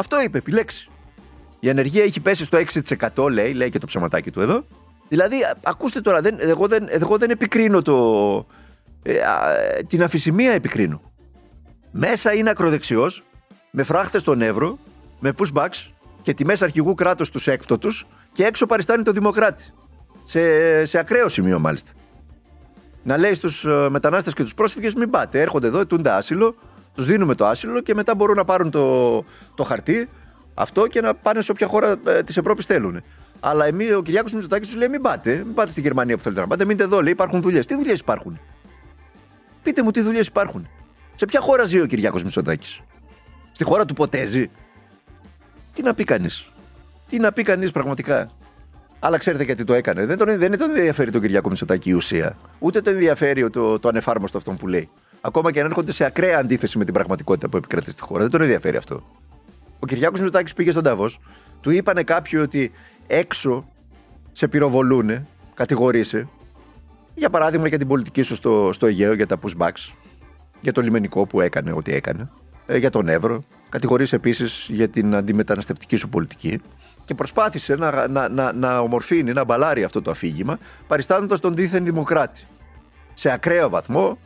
Αυτό 0.01 0.21
είπε, 0.21 0.37
επιλέξει. 0.37 0.89
Η 1.59 1.69
ανεργία 1.69 2.03
έχει 2.03 2.19
πέσει 2.19 2.45
στο 2.45 2.57
6%, 3.15 3.29
λέει, 3.31 3.53
λέει 3.53 3.69
και 3.69 3.79
το 3.79 3.85
ψαματάκι 3.85 4.31
του 4.31 4.41
εδώ. 4.41 4.65
Δηλαδή, 5.07 5.43
α- 5.43 5.57
ακούστε 5.63 6.01
τώρα, 6.01 6.21
δεν, 6.21 6.35
εγώ, 6.39 6.67
δεν, 6.67 6.87
εγώ 6.89 7.17
δεν 7.17 7.29
επικρίνω 7.29 7.81
το, 7.81 7.95
ε, 9.03 9.19
α, 9.21 9.59
ε, 9.59 9.83
την 9.83 10.03
αφησιμία 10.03 10.51
επικρίνω. 10.51 11.01
Μέσα 11.91 12.33
είναι 12.33 12.49
ακροδεξιός, 12.49 13.23
με 13.71 13.83
φράχτες 13.83 14.21
στον 14.21 14.41
Εύρο, 14.41 14.77
με 15.19 15.33
pushbacks 15.37 15.89
και 16.21 16.33
τιμές 16.33 16.61
αρχηγού 16.61 16.93
κράτους 16.93 17.29
τους 17.29 17.47
έκπτωτους 17.47 18.07
και 18.31 18.45
έξω 18.45 18.65
παριστάνει 18.65 19.03
το 19.03 19.11
Δημοκράτη. 19.11 19.65
Σε, 20.23 20.85
σε 20.85 20.97
ακραίο 20.97 21.27
σημείο 21.27 21.59
μάλιστα. 21.59 21.91
Να 23.03 23.17
λέει 23.17 23.33
στους 23.33 23.65
μετανάστες 23.89 24.33
και 24.33 24.43
τους 24.43 24.53
πρόσφυγες: 24.53 24.93
Μην 24.93 25.09
πάτε, 25.09 25.41
έρχονται 25.41 25.67
εδώ, 25.67 25.79
ετούνται 25.79 26.11
άσυλο, 26.11 26.55
τους 26.93 27.05
δίνουμε 27.05 27.35
το 27.35 27.45
άσυλο 27.45 27.81
και 27.81 27.93
μετά 27.95 28.15
μπορούν 28.15 28.35
να 28.35 28.45
πάρουν 28.45 28.71
το, 28.71 29.15
το 29.55 29.63
χαρτί 29.63 30.09
Αυτό 30.53 30.87
και 30.87 31.01
να 31.01 31.13
πάνε 31.13 31.41
σε 31.41 31.51
όποια 31.51 31.67
χώρα 31.67 31.95
ε, 32.05 32.23
της 32.23 32.37
Ευρώπης 32.37 32.65
θέλουν. 32.65 33.03
Αλλά 33.43 33.65
εμεί, 33.65 33.91
ο 33.91 34.01
Κυριάκος 34.01 34.31
Μητσοτάκης 34.33 34.67
τους 34.67 34.77
λέει: 34.77 34.87
Μην 34.87 35.01
πάτε, 35.01 35.35
μην 35.35 35.53
πάτε 35.53 35.71
στη 35.71 35.81
Γερμανία 35.81 36.17
που 36.17 36.23
θέλετε 36.23 36.41
να 36.41 36.47
πάτε, 36.47 36.65
μείνετε 36.65 36.83
εδώ. 36.83 37.01
Λέει: 37.01 37.11
Υπάρχουν 37.11 37.41
δουλειές. 37.41 37.65
Τι 37.65 37.75
δουλειές 37.75 37.99
υπάρχουν; 37.99 38.39
Πείτε 39.63 39.83
μου 39.83 39.91
τι 39.91 40.01
δουλειές 40.01 40.27
υπάρχουν. 40.27 40.67
Σε 41.15 41.25
ποια 41.25 41.39
χώρα 41.39 41.63
ζει 41.63 41.79
ο 41.79 41.85
Κυριάκος 41.85 42.23
Μητσοτάκης; 42.23 42.81
Στη 43.51 43.63
χώρα 43.63 43.85
του 43.85 43.93
ποτέ 43.93 44.25
ζει; 44.25 44.49
Τι 45.73 45.81
να 45.81 45.93
πει 45.93 46.03
κανείς; 46.03 46.51
Τι 47.09 47.19
να 47.19 47.31
πει 47.31 47.43
κανείς 47.43 47.71
πραγματικά; 47.71 48.27
Αλλά 48.99 49.17
ξέρετε 49.17 49.43
γιατί 49.43 49.63
το 49.63 49.73
έκανε. 49.73 50.05
Δεν 50.05 50.17
τον, 50.17 50.37
δεν 50.37 50.57
τον 50.57 50.69
ενδιαφέρει 50.69 51.11
τον 51.11 51.21
Κυριάκο 51.21 51.49
Μητσοτάκη 51.49 51.89
η 51.89 51.93
ουσία. 51.93 52.37
Ούτε 52.59 52.81
τον 52.81 52.93
ενδιαφέρει 52.93 53.49
το, 53.49 53.79
το 53.79 53.87
ανεφάρμοστο 53.87 54.37
αυτό 54.37 54.51
που 54.51 54.67
λέει. 54.67 54.89
Ακόμα 55.21 55.51
και 55.51 55.59
αν 55.59 55.65
έρχονται 55.65 55.91
σε 55.91 56.05
ακραία 56.05 56.39
αντίθεση 56.39 56.77
με 56.77 56.85
την 56.85 56.93
πραγματικότητα 56.93 57.49
που 57.49 57.57
επικρατεί 57.57 57.91
στη 57.91 58.01
χώρα. 58.01 58.21
Δεν 58.21 58.31
τον 58.31 58.41
ενδιαφέρει 58.41 58.77
αυτό. 58.77 59.03
Ο 59.79 59.85
Κυριάκος 59.85 60.19
Μητσοτάκης 60.19 60.53
πήγε 60.53 60.71
στον 60.71 60.83
Ταβός, 60.83 61.19
του 61.61 61.69
είπανε 61.69 62.03
κάποιοι 62.03 62.39
ότι 62.43 62.71
έξω 63.07 63.67
σε 64.31 64.47
πυροβολούνε, 64.47 65.25
κατηγορείσαι. 65.53 66.27
Για 67.15 67.29
παράδειγμα 67.29 67.67
για 67.67 67.77
την 67.77 67.87
πολιτική 67.87 68.21
σου 68.21 68.35
στο, 68.35 68.69
στο 68.73 68.85
Αιγαίο, 68.85 69.13
για 69.13 69.27
τα 69.27 69.39
pushbacks, 69.41 69.93
για 70.61 70.71
το 70.71 70.81
λιμενικό 70.81 71.25
που 71.25 71.41
έκανε 71.41 71.71
ό,τι 71.71 71.93
έκανε, 71.93 72.29
ε, 72.65 72.77
για 72.77 72.89
τον 72.89 73.07
Εύρο. 73.07 73.43
Κατηγορείσαι 73.69 74.15
επίσης 74.15 74.67
για 74.69 74.87
την 74.89 75.15
αντιμεταναστευτική 75.15 75.95
σου 75.95 76.09
πολιτική 76.09 76.61
και 77.05 77.13
προσπάθησε 77.13 77.75
να, 77.75 78.07
να, 78.07 78.29
να, 78.29 78.53
να 78.53 78.79
ομορφύνει, 78.79 79.33
να 79.33 79.43
μπαλάρει 79.43 79.83
αυτό 79.83 80.01
το 80.01 80.11
αφήγημα, 80.11 80.57
παριστάνοντας 80.87 81.39
τον 81.39 81.55
δίθεν 81.55 81.85
δημοκράτη. 81.85 82.43
Σε 83.13 83.31
ακραίο 83.31 83.69
βαθμό, 83.69 84.17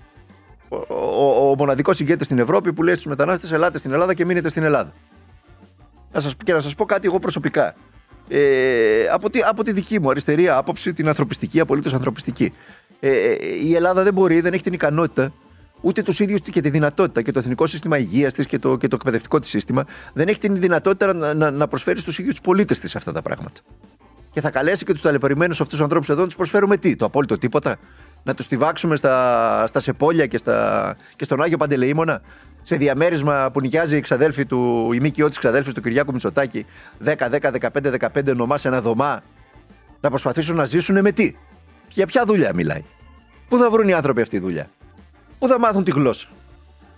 ο, 0.87 0.95
ο, 0.95 1.49
ο 1.49 1.55
μοναδικός 1.55 1.99
ηγέτης 1.99 2.25
στην 2.25 2.39
Ευρώπη 2.39 2.73
που 2.73 2.83
λέει 2.83 2.93
στους 2.93 3.05
μετανάστες: 3.05 3.51
Ελάτε 3.51 3.77
στην 3.77 3.91
Ελλάδα 3.91 4.13
και 4.13 4.25
μείνετε 4.25 4.49
στην 4.49 4.63
Ελλάδα. 4.63 4.93
Να 6.11 6.19
σας, 6.19 6.35
και 6.43 6.53
να 6.53 6.59
σας 6.59 6.75
πω 6.75 6.85
κάτι 6.85 7.07
εγώ 7.07 7.19
προσωπικά. 7.19 7.75
Ε, 8.27 9.07
από, 9.11 9.29
τη, 9.29 9.39
από 9.39 9.63
τη 9.63 9.71
δική 9.71 9.99
μου 9.99 10.09
αριστερή 10.09 10.49
άποψη, 10.49 10.93
την 10.93 11.07
ανθρωπιστική, 11.07 11.59
απολύτως 11.59 11.93
ανθρωπιστική. 11.93 12.53
Ε, 12.99 13.09
ε, 13.09 13.35
η 13.63 13.75
Ελλάδα 13.75 14.03
δεν 14.03 14.13
μπορεί, 14.13 14.41
δεν 14.41 14.53
έχει 14.53 14.63
την 14.63 14.73
ικανότητα 14.73 15.33
ούτε 15.81 16.01
τους 16.01 16.19
ίδιους 16.19 16.41
και 16.41 16.61
τη 16.61 16.69
δυνατότητα 16.69 17.21
και 17.21 17.31
το 17.31 17.39
εθνικό 17.39 17.65
σύστημα 17.65 17.97
υγείας 17.97 18.33
της 18.33 18.45
και 18.45 18.59
το, 18.59 18.77
και 18.77 18.87
το 18.87 18.95
εκπαιδευτικό 18.95 19.39
της 19.39 19.49
σύστημα 19.49 19.85
δεν 20.13 20.27
έχει 20.27 20.39
την 20.39 20.59
δυνατότητα 20.59 21.13
να, 21.13 21.33
να, 21.33 21.51
να 21.51 21.67
προσφέρει 21.67 21.99
στους 21.99 22.19
ίδιους 22.19 22.33
τους 22.33 22.43
πολίτες 22.43 22.79
της 22.79 22.95
αυτά 22.95 23.11
τα 23.11 23.21
πράγματα. 23.21 23.59
Και 24.31 24.41
θα 24.41 24.49
καλέσει 24.49 24.85
και 24.85 24.91
τους 24.91 25.01
ταλαιπωρημένους 25.01 25.61
αυτούς 25.61 25.77
του 25.77 25.83
ανθρώπους 25.83 26.09
εδώ 26.09 26.19
να 26.19 26.25
τους 26.25 26.35
προσφέρουμε 26.35 26.77
τι, 26.77 26.95
το 26.95 27.05
απόλυτο 27.05 27.37
τίποτα; 27.37 27.77
Να 28.27 28.33
τους 28.33 28.47
τυβάξουμε 28.47 28.95
στα, 28.95 29.67
στα 29.67 29.79
Σεπόλια 29.79 30.25
και, 30.25 30.37
στα, 30.37 30.95
και 31.15 31.23
στον 31.23 31.41
Άγιο 31.41 31.57
Παντελεήμονα, 31.57 32.21
σε 32.61 32.75
διαμέρισμα 32.75 33.49
που 33.51 33.61
νοικιάζει 33.61 33.97
η 33.97 33.99
ξαδέλφη 33.99 34.45
του, 34.45 34.89
η 34.93 34.99
μήκυό 34.99 35.29
της 35.29 35.37
ξαδέλφης 35.37 35.73
του 35.73 35.81
Κυριάκου 35.81 36.11
Μητσοτάκη, 36.11 36.65
10, 37.05 37.15
10, 37.15 37.51
15, 37.71 38.09
15 38.13 38.35
νομάς 38.35 38.61
σε 38.61 38.67
ένα 38.67 38.81
δωμά, 38.81 39.23
να 40.01 40.09
προσπαθήσουν 40.09 40.55
να 40.55 40.65
ζήσουν 40.65 41.01
με 41.01 41.11
τι; 41.11 41.35
Για 41.89 42.05
ποια 42.05 42.25
δουλειά 42.25 42.53
μιλάει; 42.53 42.83
Πού 43.47 43.57
θα 43.57 43.69
βρουν 43.69 43.87
οι 43.87 43.93
άνθρωποι 43.93 44.21
αυτή 44.21 44.37
τη 44.37 44.43
δουλειά; 44.43 44.69
Πού 45.39 45.47
θα 45.47 45.59
μάθουν 45.59 45.83
τη 45.83 45.91
γλώσσα; 45.91 46.27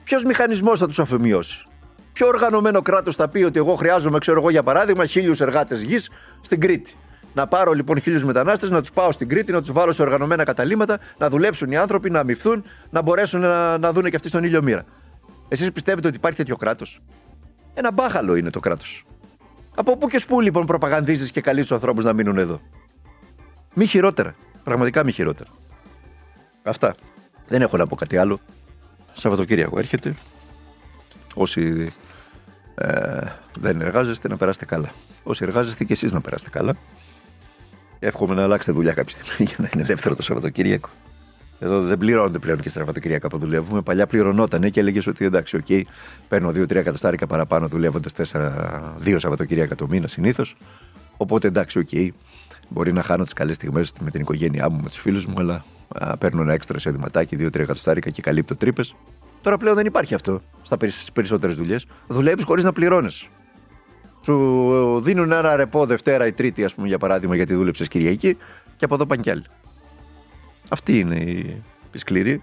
Ποιος 0.03 0.23
μηχανισμός 0.23 0.79
θα 0.79 0.87
τους 0.87 0.99
αφημιώσει. 0.99 1.65
Ποιο 2.13 2.27
οργανωμένο 2.27 2.81
κράτος 2.81 3.15
θα 3.15 3.27
πει 3.27 3.43
ότι 3.43 3.59
εγώ 3.59 3.75
χρειάζομαι, 3.75 4.19
ξέρω 4.19 4.39
εγώ 4.39 4.49
για 4.49 4.63
παράδειγμα, 4.63 5.05
χίλιους 5.05 5.41
εργάτες 5.41 5.81
γης 5.81 6.09
στην 6.41 6.59
Κρήτη; 6.59 6.95
Να 7.37 7.47
πάρω 7.47 7.71
λοιπόν 7.71 7.99
χίλιους 7.99 8.23
μετανάστες, 8.23 8.69
να 8.69 8.81
τους 8.81 8.91
πάω 8.91 9.11
στην 9.11 9.27
Κρήτη, 9.27 9.51
να 9.51 9.59
τους 9.59 9.71
βάλω 9.71 9.91
σε 9.91 10.01
οργανωμένα 10.01 10.43
καταλήμματα, 10.43 10.99
να 11.17 11.29
δουλέψουν 11.29 11.71
οι 11.71 11.77
άνθρωποι, 11.77 12.09
να 12.09 12.19
αμυφθούν, 12.19 12.63
να 12.89 13.01
μπορέσουν 13.01 13.39
να, 13.39 13.77
να 13.77 13.93
δουν 13.93 14.09
και 14.09 14.15
αυτοί 14.15 14.27
στον 14.27 14.43
ήλιο 14.43 14.61
μοίρα. 14.63 14.83
Εσείς 15.47 15.71
πιστεύετε 15.71 16.07
ότι 16.07 16.15
υπάρχει 16.15 16.37
τέτοιο 16.37 16.55
κράτος; 16.55 17.01
Ένα 17.73 17.91
μπάχαλο 17.91 18.35
είναι 18.35 18.49
το 18.49 18.59
κράτος. 18.59 19.05
Από 19.75 19.97
πού 19.97 20.07
και 20.07 20.17
σπού 20.19 20.41
λοιπόν 20.41 20.65
προπαγανδίζεις 20.65 21.31
και 21.31 21.41
καλείς 21.41 21.61
τους 21.61 21.71
ανθρώπους 21.71 22.03
να 22.03 22.13
μείνουν 22.13 22.37
εδώ; 22.37 22.61
Μη 23.73 23.85
χειρότερα. 23.85 24.35
Πραγματικά 24.63 25.03
μη 25.03 25.11
χειρότερα. 25.11 25.49
Αυτά. 26.63 26.95
Δεν 27.47 27.61
έχω 27.61 27.77
να 27.77 27.87
πω 27.87 27.95
κάτι 27.95 28.17
άλλο. 28.17 28.39
Σαββατοκύριακο 29.13 29.79
έρχεται. 29.79 30.13
Όσοι 31.33 31.93
ε, 32.75 33.21
δεν 33.59 33.81
εργάζεστε, 33.81 34.27
να 34.27 34.37
περάσετε 34.37 34.65
καλά. 34.65 34.89
Όσοι 35.23 35.43
εργάζεστε 35.43 35.83
και 35.83 35.93
εσείς 35.93 36.11
να 36.11 36.21
περάσετε 36.21 36.49
καλά. 36.49 36.75
Εύχομαι 37.99 38.35
να 38.35 38.43
αλλάξετε 38.43 38.71
δουλειά 38.77 38.93
κάποια 38.93 39.17
στιγμή 39.17 39.45
για 39.49 39.55
να 39.57 39.69
είναι 39.73 39.83
ελεύθερο 39.83 40.15
το 40.15 40.21
Σαββατοκύριακο. 40.21 40.89
Εδώ 41.59 41.81
δεν 41.81 41.97
πληρώνονται 41.97 42.39
πλέον 42.39 42.59
και 42.59 42.69
στα 42.69 42.79
Σαββατοκύριακα 42.79 43.27
που 43.27 43.37
δουλεύουμε. 43.37 43.81
Παλιά 43.81 44.07
πληρωνόταν 44.07 44.71
και 44.71 44.79
έλεγες 44.79 45.07
ότι 45.07 45.25
εντάξει, 45.25 45.55
ΟΚ, 45.55 45.65
okay, 45.69 45.81
παίρνω 46.27 46.49
2-3 46.49 46.75
εκατοστάρικα 46.75 47.27
παραπάνω 47.27 47.67
δουλεύοντας 47.67 48.13
2 49.05 49.15
Σαββατοκύριακα 49.17 49.75
το 49.75 49.87
μήνα 49.87 50.07
συνήθως. 50.07 50.55
Οπότε 51.17 51.47
εντάξει, 51.47 51.79
ΟΚ, 51.79 51.87
okay, 51.91 52.09
μπορεί 52.69 52.93
να 52.93 53.01
χάνω 53.01 53.23
τις 53.23 53.33
καλές 53.33 53.55
στιγμές 53.55 53.93
με 54.01 54.09
την 54.11 54.21
οικογένειά 54.21 54.69
μου, 54.69 54.81
με 54.81 54.89
τους 54.89 54.97
φίλους 54.97 55.25
μου, 55.25 55.35
αλλά 55.37 55.65
α, 55.87 56.17
παίρνω 56.17 56.41
ένα 56.41 56.53
έξτρα 56.53 56.77
εισοδηματάκι, 56.77 57.35
2-3 57.39 57.55
εκατοστάρικα 57.55 58.09
και 58.09 58.21
καλύπτω 58.21 58.55
τρύπες. 58.55 58.95
Τώρα 59.41 59.57
πλέον 59.57 59.75
δεν 59.75 59.85
υπάρχει 59.85 60.13
αυτό 60.13 60.41
στις 60.87 61.11
περισσότερες 61.11 61.55
δουλειές. 61.55 61.85
Δουλεύεις 62.07 62.45
χωρίς 62.45 62.63
να 62.63 62.73
πληρώνει. 62.73 63.09
Σου 64.21 64.99
δίνουν 65.03 65.31
ένα 65.31 65.55
ρεπό 65.55 65.85
Δευτέρα 65.85 66.27
ή 66.27 66.31
Τρίτη, 66.31 66.63
ας 66.63 66.75
πούμε, 66.75 66.87
για 66.87 66.97
παράδειγμα, 66.97 67.35
γιατί 67.35 67.53
δούλεψες 67.53 67.87
Κυριακή 67.87 68.37
και 68.77 68.85
από 68.85 68.95
εδώ 68.95 69.05
πάνε 69.05 69.21
κι 69.21 69.29
άλλοι. 69.29 69.43
Αυτή 70.69 70.99
είναι 70.99 71.15
η, 71.15 71.63
η 71.91 71.97
σκληρή 71.97 72.41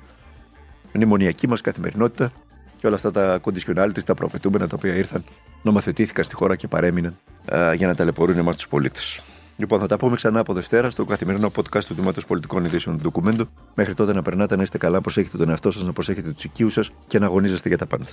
μνημονιακή 0.93 1.49
μας 1.49 1.61
καθημερινότητα 1.61 2.33
και 2.77 2.87
όλα 2.87 2.95
αυτά 2.97 3.11
τα 3.11 3.41
conditionalities, 3.45 4.03
τα 4.07 4.15
προαπαιτούμενα 4.15 4.69
τα 4.69 4.77
οποία 4.79 4.95
ήρθαν, 4.95 5.25
νομοθετήθηκαν 5.63 6.25
στη 6.25 6.35
χώρα 6.35 6.57
και 6.57 6.69
παρέμειναν 6.69 7.17
α, 7.55 7.75
για 7.75 7.87
να 7.87 7.95
ταλαιπωρούν 7.95 8.39
εμάς 8.39 8.57
τους 8.57 8.69
πολίτες. 8.69 9.23
Λοιπόν, 9.57 9.79
θα 9.79 9.87
τα 9.87 9.97
πούμε 9.97 10.17
ξανά 10.17 10.41
από 10.41 10.53
Δευτέρα 10.53 10.91
στο 10.91 11.05
καθημερινό 11.05 11.51
podcast 11.57 11.85
του 11.85 11.95
Τμήματος 11.95 12.27
Πολιτικών 12.27 12.65
Ειδήσεων 12.65 12.97
του 12.97 13.03
Ντοκουμέντου. 13.03 13.49
Μέχρι 13.75 13.95
τότε 13.95 14.13
να 14.13 14.23
περνάτε 14.23 14.57
να 14.57 14.63
είστε 14.63 14.79
καλά, 14.79 15.01
προσέχετε 15.01 15.37
τον 15.37 15.49
εαυτό 15.49 15.71
σας, 15.71 15.83
να 15.83 15.93
προσέχετε 15.93 16.31
τους 16.31 16.45
οικείους 16.45 16.73
σας 16.73 16.91
και 17.07 17.19
να 17.19 17.27
αγωνίζεστε 17.27 17.69
για 17.69 17.79
τα 17.79 17.87
πάντα. 17.87 18.07